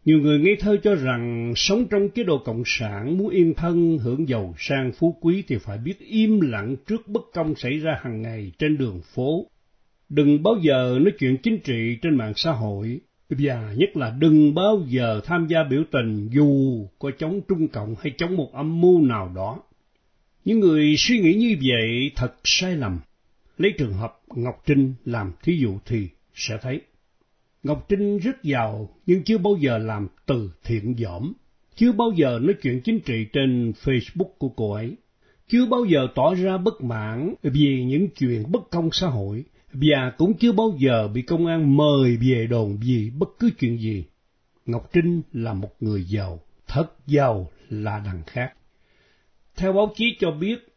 Nhiều 0.05 0.19
người 0.19 0.39
ngây 0.39 0.55
thơ 0.59 0.77
cho 0.83 0.95
rằng 0.95 1.53
sống 1.55 1.85
trong 1.89 2.09
chế 2.09 2.23
độ 2.23 2.37
cộng 2.37 2.63
sản 2.65 3.17
muốn 3.17 3.29
yên 3.29 3.53
thân 3.53 3.97
hưởng 3.97 4.27
giàu 4.29 4.53
sang 4.57 4.91
phú 4.91 5.17
quý 5.21 5.43
thì 5.47 5.57
phải 5.57 5.77
biết 5.77 5.99
im 5.99 6.41
lặng 6.41 6.75
trước 6.87 7.07
bất 7.07 7.21
công 7.33 7.55
xảy 7.55 7.77
ra 7.77 7.99
hàng 8.01 8.21
ngày 8.21 8.51
trên 8.59 8.77
đường 8.77 9.01
phố. 9.15 9.45
Đừng 10.09 10.43
bao 10.43 10.55
giờ 10.61 10.99
nói 11.01 11.11
chuyện 11.19 11.37
chính 11.43 11.59
trị 11.59 11.97
trên 12.01 12.15
mạng 12.15 12.33
xã 12.35 12.51
hội, 12.51 12.99
và 13.29 13.73
nhất 13.77 13.97
là 13.97 14.15
đừng 14.19 14.53
bao 14.53 14.83
giờ 14.87 15.21
tham 15.25 15.47
gia 15.49 15.63
biểu 15.63 15.83
tình 15.91 16.29
dù 16.31 16.87
có 16.99 17.11
chống 17.19 17.41
Trung 17.47 17.67
Cộng 17.67 17.95
hay 17.99 18.13
chống 18.17 18.37
một 18.37 18.53
âm 18.53 18.81
mưu 18.81 19.01
nào 19.01 19.31
đó. 19.35 19.59
Những 20.45 20.59
người 20.59 20.95
suy 20.97 21.19
nghĩ 21.19 21.33
như 21.33 21.57
vậy 21.61 22.11
thật 22.15 22.33
sai 22.43 22.75
lầm. 22.75 22.99
Lấy 23.57 23.73
trường 23.77 23.93
hợp 23.93 24.19
Ngọc 24.35 24.63
Trinh 24.65 24.93
làm 25.05 25.31
thí 25.43 25.57
dụ 25.57 25.77
thì 25.85 26.07
sẽ 26.35 26.57
thấy. 26.61 26.81
Ngọc 27.63 27.85
Trinh 27.89 28.17
rất 28.17 28.43
giàu 28.43 28.89
nhưng 29.05 29.23
chưa 29.23 29.37
bao 29.37 29.55
giờ 29.59 29.77
làm 29.77 30.07
từ 30.25 30.51
thiện 30.63 30.95
dỏm, 30.97 31.33
chưa 31.75 31.91
bao 31.91 32.11
giờ 32.15 32.39
nói 32.41 32.55
chuyện 32.61 32.81
chính 32.83 32.99
trị 32.99 33.25
trên 33.33 33.71
Facebook 33.83 34.29
của 34.37 34.49
cô 34.49 34.73
ấy, 34.73 34.95
chưa 35.47 35.65
bao 35.65 35.85
giờ 35.85 36.07
tỏ 36.15 36.33
ra 36.35 36.57
bất 36.57 36.81
mãn 36.81 37.33
vì 37.43 37.83
những 37.83 38.07
chuyện 38.19 38.43
bất 38.51 38.69
công 38.71 38.89
xã 38.91 39.07
hội, 39.07 39.43
và 39.73 40.11
cũng 40.17 40.33
chưa 40.33 40.51
bao 40.51 40.75
giờ 40.79 41.07
bị 41.07 41.21
công 41.21 41.45
an 41.45 41.77
mời 41.77 42.17
về 42.17 42.47
đồn 42.49 42.77
vì 42.81 43.11
bất 43.19 43.29
cứ 43.39 43.49
chuyện 43.59 43.77
gì. 43.77 44.05
Ngọc 44.65 44.89
Trinh 44.93 45.21
là 45.33 45.53
một 45.53 45.71
người 45.79 46.03
giàu, 46.03 46.39
thật 46.67 46.85
giàu 47.07 47.49
là 47.69 48.01
đằng 48.05 48.21
khác. 48.27 48.53
Theo 49.55 49.73
báo 49.73 49.91
chí 49.95 50.05
cho 50.19 50.31
biết, 50.31 50.67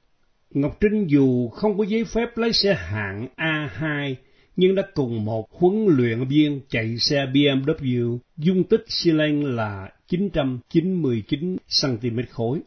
Ngọc 0.51 0.77
Trinh 0.81 1.07
dù 1.07 1.49
không 1.49 1.79
có 1.79 1.85
giấy 1.85 2.05
phép 2.05 2.37
lái 2.37 2.53
xe 2.53 2.75
hạng 2.75 3.29
A2 3.37 4.15
nhưng 4.57 4.75
đã 4.75 4.83
cùng 4.95 5.25
một 5.25 5.49
huấn 5.53 5.87
luyện 5.87 6.25
viên 6.29 6.61
chạy 6.69 6.99
xe 6.99 7.27
BMW 7.27 8.19
dung 8.37 8.65
tích 8.65 8.85
xi 8.89 9.13
lanh 9.13 9.45
là 9.45 9.89
999 10.09 11.57
cm 11.83 12.19
khối. 12.31 12.61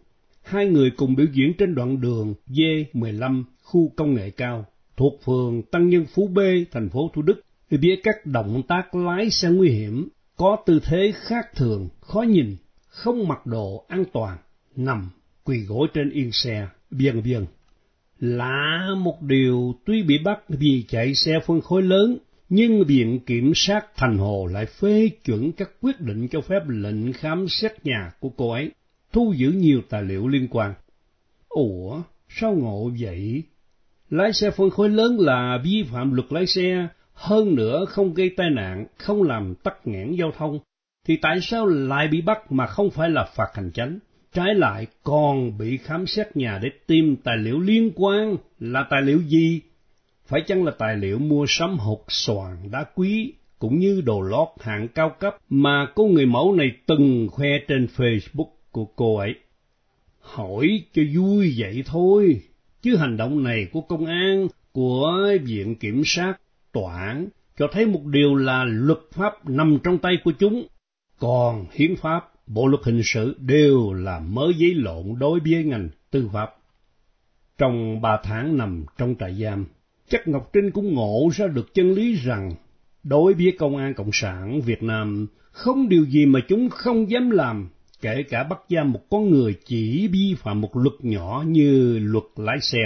Hai 0.44 0.66
người 0.66 0.92
cùng 0.98 1.16
biểu 1.16 1.28
diễn 1.34 1.54
trên 1.58 1.76
đoạn 1.76 2.02
đường 2.02 2.34
D15 2.48 3.44
khu 3.62 3.92
công 3.96 4.14
nghệ 4.14 4.30
cao 4.30 4.66
thuộc 4.98 5.20
phường 5.26 5.64
Tăng 5.64 5.90
Nhân 5.90 6.06
Phú 6.14 6.28
B, 6.28 6.40
thành 6.72 6.90
phố 6.90 7.12
Thủ 7.14 7.22
Đức. 7.22 7.42
Để 7.70 7.78
biết 7.78 8.00
các 8.04 8.26
động 8.26 8.62
tác 8.68 8.96
lái 8.96 9.30
xe 9.30 9.50
nguy 9.50 9.70
hiểm, 9.70 10.10
có 10.38 10.58
tư 10.66 10.80
thế 10.84 11.14
khác 11.16 11.48
thường, 11.56 11.90
khó 12.02 12.22
nhìn, 12.22 12.56
không 12.88 13.28
mặc 13.28 13.46
đồ 13.46 13.86
an 13.88 14.04
toàn, 14.14 14.38
nằm, 14.76 15.10
quỳ 15.44 15.60
gối 15.60 15.88
trên 15.94 16.10
yên 16.10 16.32
xe, 16.32 16.68
biên 16.92 17.24
biên. 17.24 17.46
Lạ 18.20 18.88
một 18.98 19.22
điều 19.22 19.76
tuy 19.86 20.04
bị 20.04 20.18
bắt 20.18 20.40
vì 20.48 20.86
chạy 20.88 21.14
xe 21.16 21.40
phân 21.46 21.62
khối 21.62 21.82
lớn, 21.82 22.18
nhưng 22.50 22.84
Viện 22.84 23.20
Kiểm 23.26 23.52
sát 23.56 23.86
Thành 23.96 24.18
Hồ 24.18 24.46
lại 24.52 24.66
phê 24.66 25.10
chuẩn 25.26 25.52
các 25.52 25.70
quyết 25.82 26.02
định 26.02 26.28
cho 26.28 26.42
phép 26.42 26.60
lệnh 26.68 27.14
khám 27.14 27.48
xét 27.48 27.86
nhà 27.86 28.12
của 28.20 28.30
cô 28.30 28.52
ấy, 28.52 28.72
thu 29.12 29.34
giữ 29.38 29.52
nhiều 29.52 29.82
tài 29.90 30.04
liệu 30.04 30.28
liên 30.28 30.48
quan. 30.52 30.74
Ủa, 31.50 32.02
sao 32.30 32.54
ngộ 32.54 32.92
vậy? 33.00 33.44
Lái 34.10 34.34
xe 34.34 34.52
phân 34.52 34.70
khối 34.70 34.90
lớn 34.90 35.20
là 35.20 35.60
vi 35.64 35.84
phạm 35.92 36.14
luật 36.14 36.32
lái 36.32 36.48
xe, 36.48 36.88
hơn 37.14 37.56
nữa 37.56 37.86
không 37.86 38.14
gây 38.14 38.32
tai 38.38 38.50
nạn, 38.50 38.86
không 38.98 39.24
làm 39.24 39.56
tắc 39.56 39.88
nghẽn 39.88 40.12
giao 40.12 40.32
thông, 40.38 40.60
thì 41.08 41.18
tại 41.22 41.40
sao 41.42 41.66
lại 41.66 42.08
bị 42.08 42.22
bắt 42.22 42.52
mà 42.52 42.68
không 42.68 42.90
phải 42.90 43.10
là 43.10 43.30
phạt 43.36 43.48
hành 43.54 43.72
chánh? 43.72 44.00
Trái 44.34 44.56
lại 44.56 44.88
còn 45.04 45.58
bị 45.58 45.78
khám 45.78 46.08
xét 46.08 46.38
nhà 46.38 46.60
để 46.64 46.70
tìm 46.88 47.16
tài 47.24 47.38
liệu 47.38 47.60
liên 47.60 47.92
quan 47.96 48.38
là 48.60 48.86
tài 48.90 49.02
liệu 49.02 49.22
gì? 49.22 49.62
Phải 50.26 50.42
chăng 50.48 50.64
là 50.64 50.72
tài 50.72 50.98
liệu 50.98 51.20
mua 51.20 51.46
sắm 51.48 51.78
hột 51.78 52.06
xoàn 52.08 52.72
đá 52.72 52.86
quý 52.96 53.34
cũng 53.60 53.80
như 53.80 54.02
đồ 54.02 54.22
lót 54.22 54.48
hạng 54.60 54.88
cao 54.88 55.16
cấp 55.20 55.38
mà 55.50 55.88
cô 55.96 56.08
người 56.08 56.26
mẫu 56.26 56.54
này 56.54 56.72
từng 56.86 57.28
khoe 57.32 57.50
trên 57.68 57.88
Facebook 57.96 58.50
của 58.72 58.86
cô 58.86 59.16
ấy? 59.16 59.36
Hỏi 60.20 60.84
cho 60.94 61.02
vui 61.16 61.56
vậy 61.58 61.84
thôi, 61.86 62.42
chứ 62.82 62.96
hành 62.96 63.18
động 63.18 63.44
này 63.44 63.68
của 63.72 63.82
công 63.82 64.06
an, 64.06 64.48
của 64.72 65.28
viện 65.44 65.76
kiểm 65.76 66.02
sát, 66.06 66.34
tòa 66.72 67.02
án 67.02 67.28
cho 67.58 67.68
thấy 67.72 67.86
một 67.86 68.06
điều 68.06 68.36
là 68.36 68.66
luật 68.68 69.00
pháp 69.12 69.50
nằm 69.50 69.78
trong 69.84 69.98
tay 69.98 70.14
của 70.24 70.32
chúng, 70.32 70.68
còn 71.20 71.66
hiến 71.72 71.96
pháp 71.96 72.29
bộ 72.50 72.68
luật 72.68 72.84
hình 72.84 73.02
sự 73.04 73.36
đều 73.40 73.94
là 73.94 74.20
mới 74.20 74.54
giấy 74.58 74.74
lộn 74.74 75.16
đối 75.20 75.40
với 75.40 75.64
ngành 75.64 75.90
tư 76.12 76.30
pháp. 76.34 76.50
Trong 77.58 78.02
ba 78.02 78.20
tháng 78.24 78.58
nằm 78.58 78.86
trong 78.98 79.16
trại 79.20 79.36
giam, 79.36 79.66
chắc 80.10 80.28
Ngọc 80.28 80.50
Trinh 80.54 80.72
cũng 80.72 80.94
ngộ 80.94 81.30
ra 81.34 81.48
được 81.48 81.74
chân 81.74 81.92
lý 81.92 82.16
rằng 82.16 82.52
đối 83.04 83.34
với 83.34 83.54
Công 83.60 83.78
an 83.78 83.94
Cộng 83.94 84.10
sản 84.14 84.62
Việt 84.62 84.84
Nam 84.84 85.28
không 85.52 85.90
điều 85.90 86.06
gì 86.06 86.26
mà 86.26 86.40
chúng 86.48 86.70
không 86.70 87.12
dám 87.12 87.30
làm, 87.30 87.70
kể 88.02 88.24
cả 88.30 88.44
bắt 88.44 88.60
giam 88.70 88.92
một 88.92 89.02
con 89.10 89.30
người 89.30 89.56
chỉ 89.66 90.08
vi 90.08 90.36
phạm 90.38 90.62
một 90.62 90.78
luật 90.78 90.96
nhỏ 91.02 91.44
như 91.48 92.00
luật 92.00 92.26
lái 92.36 92.58
xe. 92.62 92.80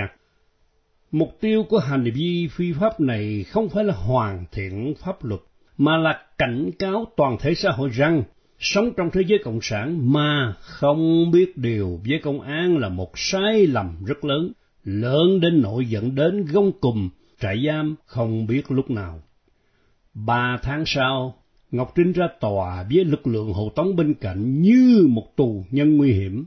Mục 1.11 1.37
tiêu 1.41 1.63
của 1.69 1.79
hành 1.79 2.11
vi 2.15 2.47
phi 2.51 2.73
pháp 2.79 2.99
này 2.99 3.43
không 3.43 3.69
phải 3.69 3.83
là 3.83 3.93
hoàn 3.93 4.45
thiện 4.51 4.93
pháp 4.95 5.23
luật, 5.25 5.41
mà 5.77 5.97
là 5.97 6.25
cảnh 6.37 6.69
cáo 6.79 7.05
toàn 7.17 7.37
thể 7.39 7.53
xã 7.53 7.71
hội 7.71 7.89
rằng 7.89 8.23
sống 8.63 8.93
trong 8.97 9.09
thế 9.13 9.21
giới 9.27 9.39
cộng 9.43 9.59
sản 9.61 10.13
mà 10.13 10.53
không 10.61 11.31
biết 11.31 11.57
điều 11.57 11.99
với 12.07 12.19
công 12.23 12.41
an 12.41 12.77
là 12.77 12.89
một 12.89 13.11
sai 13.15 13.67
lầm 13.67 14.05
rất 14.05 14.25
lớn, 14.25 14.51
lớn 14.83 15.39
đến 15.39 15.61
nỗi 15.61 15.85
dẫn 15.85 16.15
đến 16.15 16.45
gông 16.45 16.71
cùm, 16.79 17.09
trại 17.41 17.63
giam 17.67 17.95
không 18.05 18.47
biết 18.47 18.71
lúc 18.71 18.89
nào. 18.89 19.21
Ba 20.13 20.57
tháng 20.63 20.83
sau, 20.85 21.35
Ngọc 21.71 21.91
Trinh 21.95 22.11
ra 22.11 22.27
tòa 22.39 22.85
với 22.93 23.05
lực 23.05 23.27
lượng 23.27 23.53
hộ 23.53 23.69
tống 23.75 23.95
bên 23.95 24.13
cạnh 24.13 24.61
như 24.61 25.07
một 25.09 25.35
tù 25.35 25.63
nhân 25.71 25.97
nguy 25.97 26.13
hiểm. 26.13 26.45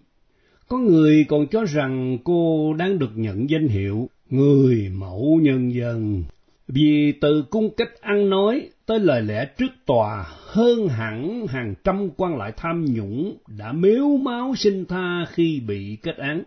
Có 0.68 0.78
người 0.78 1.24
còn 1.28 1.46
cho 1.46 1.64
rằng 1.64 2.18
cô 2.24 2.74
đang 2.74 2.98
được 2.98 3.10
nhận 3.14 3.50
danh 3.50 3.68
hiệu 3.68 4.08
người 4.30 4.88
mẫu 4.94 5.38
nhân 5.42 5.74
dân. 5.74 6.24
Vì 6.68 7.12
từ 7.20 7.44
cung 7.50 7.70
cách 7.76 8.00
ăn 8.00 8.30
nói 8.30 8.68
tới 8.86 8.98
lời 9.00 9.22
lẽ 9.22 9.46
trước 9.58 9.72
tòa 9.86 10.24
hơn 10.28 10.88
hẳn 10.88 11.46
hàng 11.46 11.74
trăm 11.84 12.08
quan 12.16 12.36
lại 12.36 12.52
tham 12.56 12.84
nhũng 12.84 13.36
đã 13.58 13.72
mếu 13.72 14.16
máu 14.16 14.54
xin 14.56 14.86
tha 14.86 15.24
khi 15.30 15.60
bị 15.60 15.96
kết 16.02 16.16
án. 16.16 16.42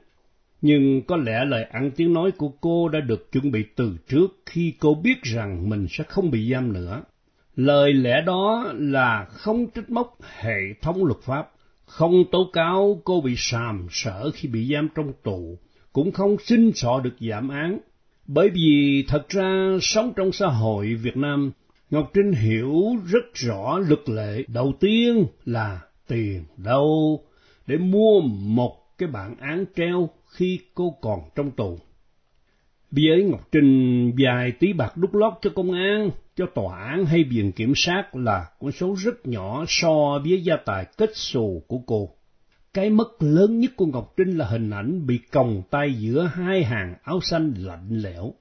Nhưng 0.62 1.02
có 1.02 1.18
lẽ 1.18 1.46
lời 1.46 1.64
ăn 1.64 1.92
tiếng 1.96 2.14
nói 2.14 2.32
của 2.32 2.50
cô 2.62 2.90
đã 2.90 3.00
được 3.00 3.32
chuẩn 3.32 3.52
bị 3.52 3.64
từ 3.76 3.98
trước 4.08 4.28
khi 4.46 4.74
cô 4.80 4.94
biết 4.94 5.22
rằng 5.24 5.70
mình 5.70 5.88
sẽ 5.90 6.04
không 6.04 6.32
bị 6.32 6.52
giam 6.52 6.74
nữa. 6.74 7.02
Lời 7.56 7.94
lẽ 7.94 8.22
đó 8.26 8.74
là 8.78 9.26
không 9.26 9.68
trách 9.72 9.90
móc 9.90 10.18
hệ 10.40 10.60
thống 10.82 11.06
luật 11.06 11.20
pháp, 11.22 11.52
không 11.86 12.24
tố 12.32 12.50
cáo 12.54 13.02
cô 13.04 13.22
bị 13.22 13.34
sàm 13.38 13.88
sở 13.92 14.32
khi 14.34 14.48
bị 14.48 14.70
giam 14.74 14.88
trong 14.96 15.14
tù, 15.24 15.58
cũng 15.94 16.12
không 16.12 16.38
xin 16.46 16.72
sọ 16.76 17.00
được 17.04 17.16
giảm 17.20 17.50
án. 17.50 17.80
Bởi 18.32 18.50
vì 18.50 19.04
thật 19.08 19.30
ra 19.30 19.78
sống 19.82 20.14
trong 20.16 20.32
xã 20.32 20.48
hội 20.48 20.96
Việt 20.96 21.18
Nam, 21.18 21.52
Ngọc 21.90 22.12
Trinh 22.14 22.32
hiểu 22.32 22.74
rất 23.08 23.34
rõ 23.34 23.80
luật 23.88 24.10
lệ 24.10 24.44
đầu 24.48 24.74
tiên 24.80 25.26
là 25.46 25.80
tiền 26.08 26.44
đâu 26.58 27.24
để 27.68 27.78
mua 27.78 28.22
một 28.32 28.98
cái 28.98 29.10
bản 29.10 29.36
án 29.40 29.66
treo 29.76 30.10
khi 30.28 30.60
cô 30.74 30.98
còn 31.02 31.20
trong 31.36 31.52
tù. 31.52 31.78
Với 32.92 33.24
Ngọc 33.24 33.48
Trinh 33.52 34.12
vài 34.18 34.52
tí 34.52 34.74
bạc 34.74 34.98
đút 34.98 35.10
lót 35.14 35.34
cho 35.42 35.50
công 35.56 35.72
an, 35.72 36.10
cho 36.36 36.46
tòa 36.56 36.84
án 36.84 37.06
hay 37.06 37.24
viện 37.24 37.52
kiểm 37.52 37.74
sát 37.76 38.16
là 38.16 38.46
con 38.60 38.72
số 38.72 38.96
rất 38.98 39.28
nhỏ 39.28 39.66
so 39.68 40.20
với 40.24 40.42
gia 40.42 40.56
tài 40.66 40.86
kết 40.98 41.10
xù 41.14 41.64
của 41.68 41.80
cô. 41.88 42.10
Cái 42.74 42.90
mất 42.90 43.08
lớn 43.20 43.60
nhất 43.60 43.72
của 43.76 43.86
Ngọc 43.86 44.14
Trinh 44.18 44.38
là 44.38 44.46
hình 44.46 44.70
ảnh 44.70 45.08
bị 45.08 45.20
còng 45.32 45.62
tay 45.70 45.94
giữa 45.94 46.32
hai 46.34 46.64
hàng 46.64 46.96
áo 47.04 47.20
xanh 47.22 47.54
lạnh 47.58 47.88
lẽo. 47.90 48.34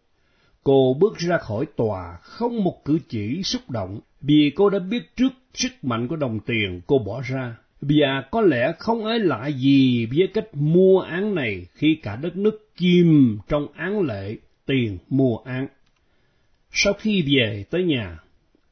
Cô 0.65 0.97
bước 1.01 1.19
ra 1.19 1.39
khỏi 1.39 1.67
tòa 1.77 2.19
không 2.23 2.65
một 2.65 2.85
cử 2.85 2.99
chỉ 3.09 3.43
xúc 3.43 3.71
động 3.71 4.01
vì 4.21 4.53
cô 4.57 4.71
đã 4.71 4.79
biết 4.79 5.17
trước 5.17 5.33
sức 5.55 5.73
mạnh 5.83 6.09
của 6.09 6.17
đồng 6.17 6.41
tiền 6.41 6.81
cô 6.87 6.99
bỏ 6.99 7.23
ra. 7.29 7.57
Và 7.81 8.25
có 8.31 8.41
lẽ 8.41 8.73
không 8.79 9.05
ai 9.05 9.19
lạ 9.19 9.47
gì 9.47 10.07
với 10.07 10.29
cách 10.35 10.55
mua 10.55 11.01
án 11.01 11.35
này 11.35 11.67
khi 11.75 11.95
cả 12.03 12.17
đất 12.17 12.37
nước 12.37 12.71
chìm 12.77 13.39
trong 13.49 13.67
án 13.75 14.01
lệ 14.01 14.37
tiền 14.67 14.99
mua 15.09 15.37
án. 15.37 15.67
Sau 16.73 16.93
khi 16.93 17.23
về 17.23 17.65
tới 17.71 17.85
nhà, 17.85 18.19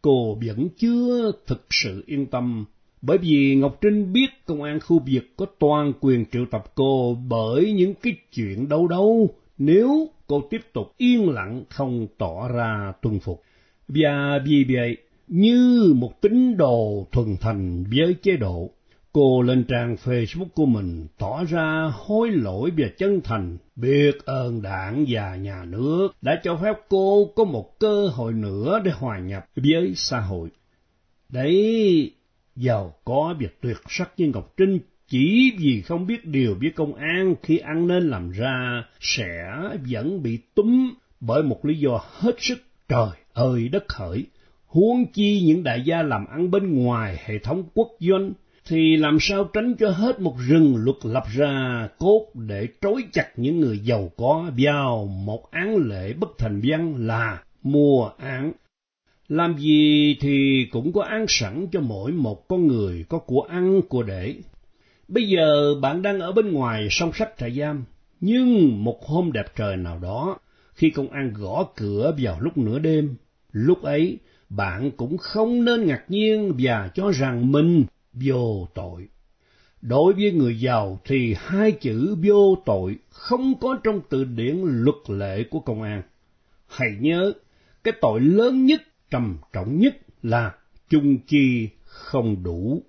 cô 0.02 0.38
vẫn 0.46 0.68
chưa 0.78 1.32
thực 1.46 1.66
sự 1.70 2.04
yên 2.06 2.26
tâm, 2.26 2.64
bởi 3.06 3.18
vì 3.18 3.54
Ngọc 3.54 3.78
Trinh 3.80 4.12
biết 4.12 4.26
công 4.46 4.62
an 4.62 4.80
khu 4.80 5.02
vực 5.12 5.24
có 5.36 5.46
toàn 5.58 5.92
quyền 6.00 6.24
triệu 6.32 6.44
tập 6.50 6.64
cô 6.74 7.16
bởi 7.28 7.72
những 7.72 7.94
cái 7.94 8.16
chuyện 8.32 8.68
đâu 8.68 8.88
đâu 8.88 9.30
nếu 9.58 10.08
cô 10.26 10.42
tiếp 10.50 10.60
tục 10.72 10.92
yên 10.96 11.30
lặng 11.30 11.64
không 11.70 12.06
tỏ 12.18 12.48
ra 12.48 12.92
tuân 13.02 13.20
phục. 13.20 13.42
Và 13.88 14.38
vì 14.46 14.64
vậy, 14.74 14.96
như 15.28 15.92
một 15.96 16.20
tín 16.20 16.56
đồ 16.56 17.06
thuần 17.12 17.36
thành 17.40 17.84
với 17.90 18.14
chế 18.22 18.36
độ, 18.36 18.70
Cô 19.16 19.42
lên 19.42 19.64
trang 19.64 19.96
Facebook 20.04 20.48
của 20.54 20.66
mình 20.66 21.06
tỏ 21.18 21.44
ra 21.44 21.92
hối 21.94 22.30
lỗi 22.30 22.70
và 22.76 22.86
chân 22.98 23.20
thành, 23.24 23.58
biết 23.76 24.24
ơn 24.24 24.62
đảng 24.62 25.04
và 25.08 25.36
nhà 25.36 25.64
nước 25.64 26.08
đã 26.22 26.40
cho 26.42 26.56
phép 26.56 26.72
cô 26.88 27.30
có 27.36 27.44
một 27.44 27.78
cơ 27.78 28.08
hội 28.08 28.32
nữa 28.32 28.80
để 28.84 28.90
hòa 28.90 29.18
nhập 29.18 29.46
với 29.56 29.92
xã 29.94 30.20
hội. 30.20 30.48
Đấy, 31.28 32.10
giàu 32.56 32.94
có 33.04 33.34
việc 33.38 33.58
tuyệt 33.60 33.76
sắc 33.88 34.12
như 34.16 34.26
Ngọc 34.26 34.54
Trinh, 34.56 34.78
chỉ 35.08 35.52
vì 35.58 35.82
không 35.82 36.06
biết 36.06 36.26
điều 36.26 36.56
với 36.60 36.70
công 36.70 36.94
an, 36.94 37.34
khi 37.42 37.58
ăn 37.58 37.86
nên 37.86 38.10
làm 38.10 38.30
ra 38.30 38.84
sẽ 39.00 39.46
vẫn 39.90 40.22
bị 40.22 40.38
túm 40.54 40.94
bởi 41.20 41.42
một 41.42 41.64
lý 41.64 41.78
do 41.78 42.00
hết 42.12 42.34
sức 42.38 42.58
trời 42.88 43.10
ơi 43.32 43.68
đất 43.68 43.88
khởi. 43.88 44.24
Huống 44.66 45.06
chi 45.12 45.40
những 45.40 45.62
đại 45.62 45.82
gia 45.82 46.02
làm 46.02 46.26
ăn 46.26 46.50
bên 46.50 46.84
ngoài 46.84 47.16
hệ 47.24 47.38
thống 47.38 47.64
quốc 47.74 47.88
doanh, 48.00 48.32
thì 48.68 48.96
làm 48.96 49.18
sao 49.20 49.44
tránh 49.44 49.74
cho 49.78 49.90
hết 49.90 50.20
một 50.20 50.36
rừng 50.48 50.76
luật 50.76 50.96
lập 51.02 51.24
ra 51.34 51.88
cốt 51.98 52.26
để 52.34 52.68
trói 52.80 53.04
chặt 53.12 53.28
những 53.36 53.60
người 53.60 53.78
giàu 53.78 54.10
có 54.16 54.50
vào 54.58 55.06
một 55.06 55.50
án 55.50 55.76
lệ 55.76 56.12
bất 56.12 56.28
thành 56.38 56.60
văn 56.64 57.06
là 57.06 57.42
mua 57.62 58.10
án. 58.18 58.52
Làm 59.28 59.58
gì 59.58 60.16
thì 60.20 60.66
cũng 60.72 60.92
có 60.92 61.02
ăn 61.02 61.26
sẵn 61.28 61.66
cho 61.72 61.80
mỗi 61.80 62.12
một 62.12 62.48
con 62.48 62.66
người 62.66 63.04
có 63.08 63.18
của 63.18 63.42
ăn 63.42 63.82
của 63.88 64.02
để. 64.02 64.34
Bây 65.08 65.28
giờ 65.28 65.74
bạn 65.82 66.02
đang 66.02 66.20
ở 66.20 66.32
bên 66.32 66.52
ngoài 66.52 66.88
song 66.90 67.10
sách 67.14 67.32
trại 67.38 67.50
giam, 67.50 67.84
nhưng 68.20 68.84
một 68.84 69.06
hôm 69.06 69.32
đẹp 69.32 69.46
trời 69.56 69.76
nào 69.76 69.98
đó, 69.98 70.38
khi 70.74 70.90
công 70.90 71.08
an 71.08 71.32
gõ 71.34 71.66
cửa 71.76 72.14
vào 72.22 72.40
lúc 72.40 72.58
nửa 72.58 72.78
đêm, 72.78 73.14
lúc 73.52 73.82
ấy 73.82 74.18
bạn 74.48 74.90
cũng 74.90 75.18
không 75.18 75.64
nên 75.64 75.86
ngạc 75.86 76.04
nhiên 76.08 76.54
và 76.58 76.90
cho 76.94 77.10
rằng 77.10 77.52
mình 77.52 77.84
vô 78.12 78.68
tội. 78.74 79.08
Đối 79.82 80.12
với 80.12 80.32
người 80.32 80.60
giàu 80.60 81.00
thì 81.04 81.34
hai 81.38 81.72
chữ 81.72 82.16
vô 82.22 82.56
tội 82.64 82.96
không 83.10 83.54
có 83.60 83.78
trong 83.84 84.00
từ 84.08 84.24
điển 84.24 84.56
luật 84.64 84.96
lệ 85.08 85.44
của 85.50 85.60
công 85.60 85.82
an. 85.82 86.02
Hãy 86.66 86.88
nhớ, 87.00 87.32
cái 87.84 87.94
tội 88.00 88.20
lớn 88.20 88.66
nhất, 88.66 88.82
trầm 89.10 89.36
trọng 89.52 89.78
nhất 89.78 89.96
là 90.22 90.54
chung 90.88 91.18
chi 91.26 91.68
không 91.84 92.42
đủ. 92.42 92.82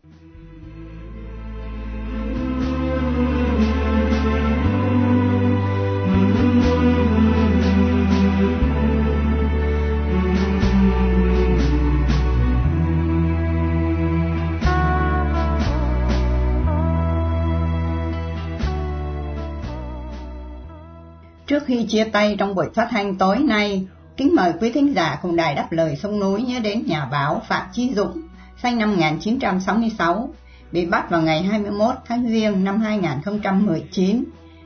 Trước 21.48 21.64
khi 21.66 21.86
chia 21.90 22.04
tay 22.04 22.36
trong 22.40 22.56
buổi 22.56 22.70
phát 22.74 22.88
thanh 22.92 23.18
tối 23.18 23.40
nay, 23.40 23.88
kính 24.18 24.36
mời 24.36 24.54
quý 24.62 24.72
thính 24.72 24.96
giả 24.96 25.20
cùng 25.22 25.36
đài 25.36 25.56
đáp 25.56 25.72
lời 25.72 25.96
sông 25.96 26.20
núi 26.20 26.42
nhớ 26.42 26.60
đến 26.60 26.84
nhà 26.86 27.06
báo 27.06 27.42
Phạm 27.48 27.66
Chí 27.74 27.94
Dũng, 27.96 28.22
sinh 28.64 28.78
năm 28.78 28.92
1966, 28.92 30.30
bị 30.72 30.86
bắt 30.86 31.10
vào 31.10 31.22
ngày 31.22 31.44
21 31.44 31.96
tháng 32.06 32.28
Giêng 32.28 32.64
năm 32.64 32.82
2019, 32.82 34.24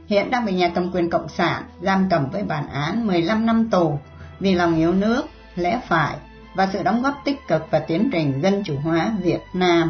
hiện 0.07 0.29
đang 0.29 0.45
bị 0.45 0.53
nhà 0.53 0.71
cầm 0.75 0.91
quyền 0.91 1.09
Cộng 1.09 1.29
sản 1.29 1.63
giam 1.81 2.07
cầm 2.09 2.29
với 2.31 2.43
bản 2.43 2.67
án 2.67 3.07
15 3.07 3.45
năm 3.45 3.69
tù 3.69 3.99
vì 4.39 4.55
lòng 4.55 4.77
yêu 4.77 4.93
nước, 4.93 5.25
lẽ 5.55 5.79
phải 5.87 6.15
và 6.55 6.69
sự 6.73 6.83
đóng 6.83 7.01
góp 7.01 7.21
tích 7.25 7.47
cực 7.47 7.71
vào 7.71 7.81
tiến 7.87 8.09
trình 8.11 8.41
dân 8.43 8.63
chủ 8.65 8.75
hóa 8.83 9.11
Việt 9.21 9.41
Nam. 9.53 9.89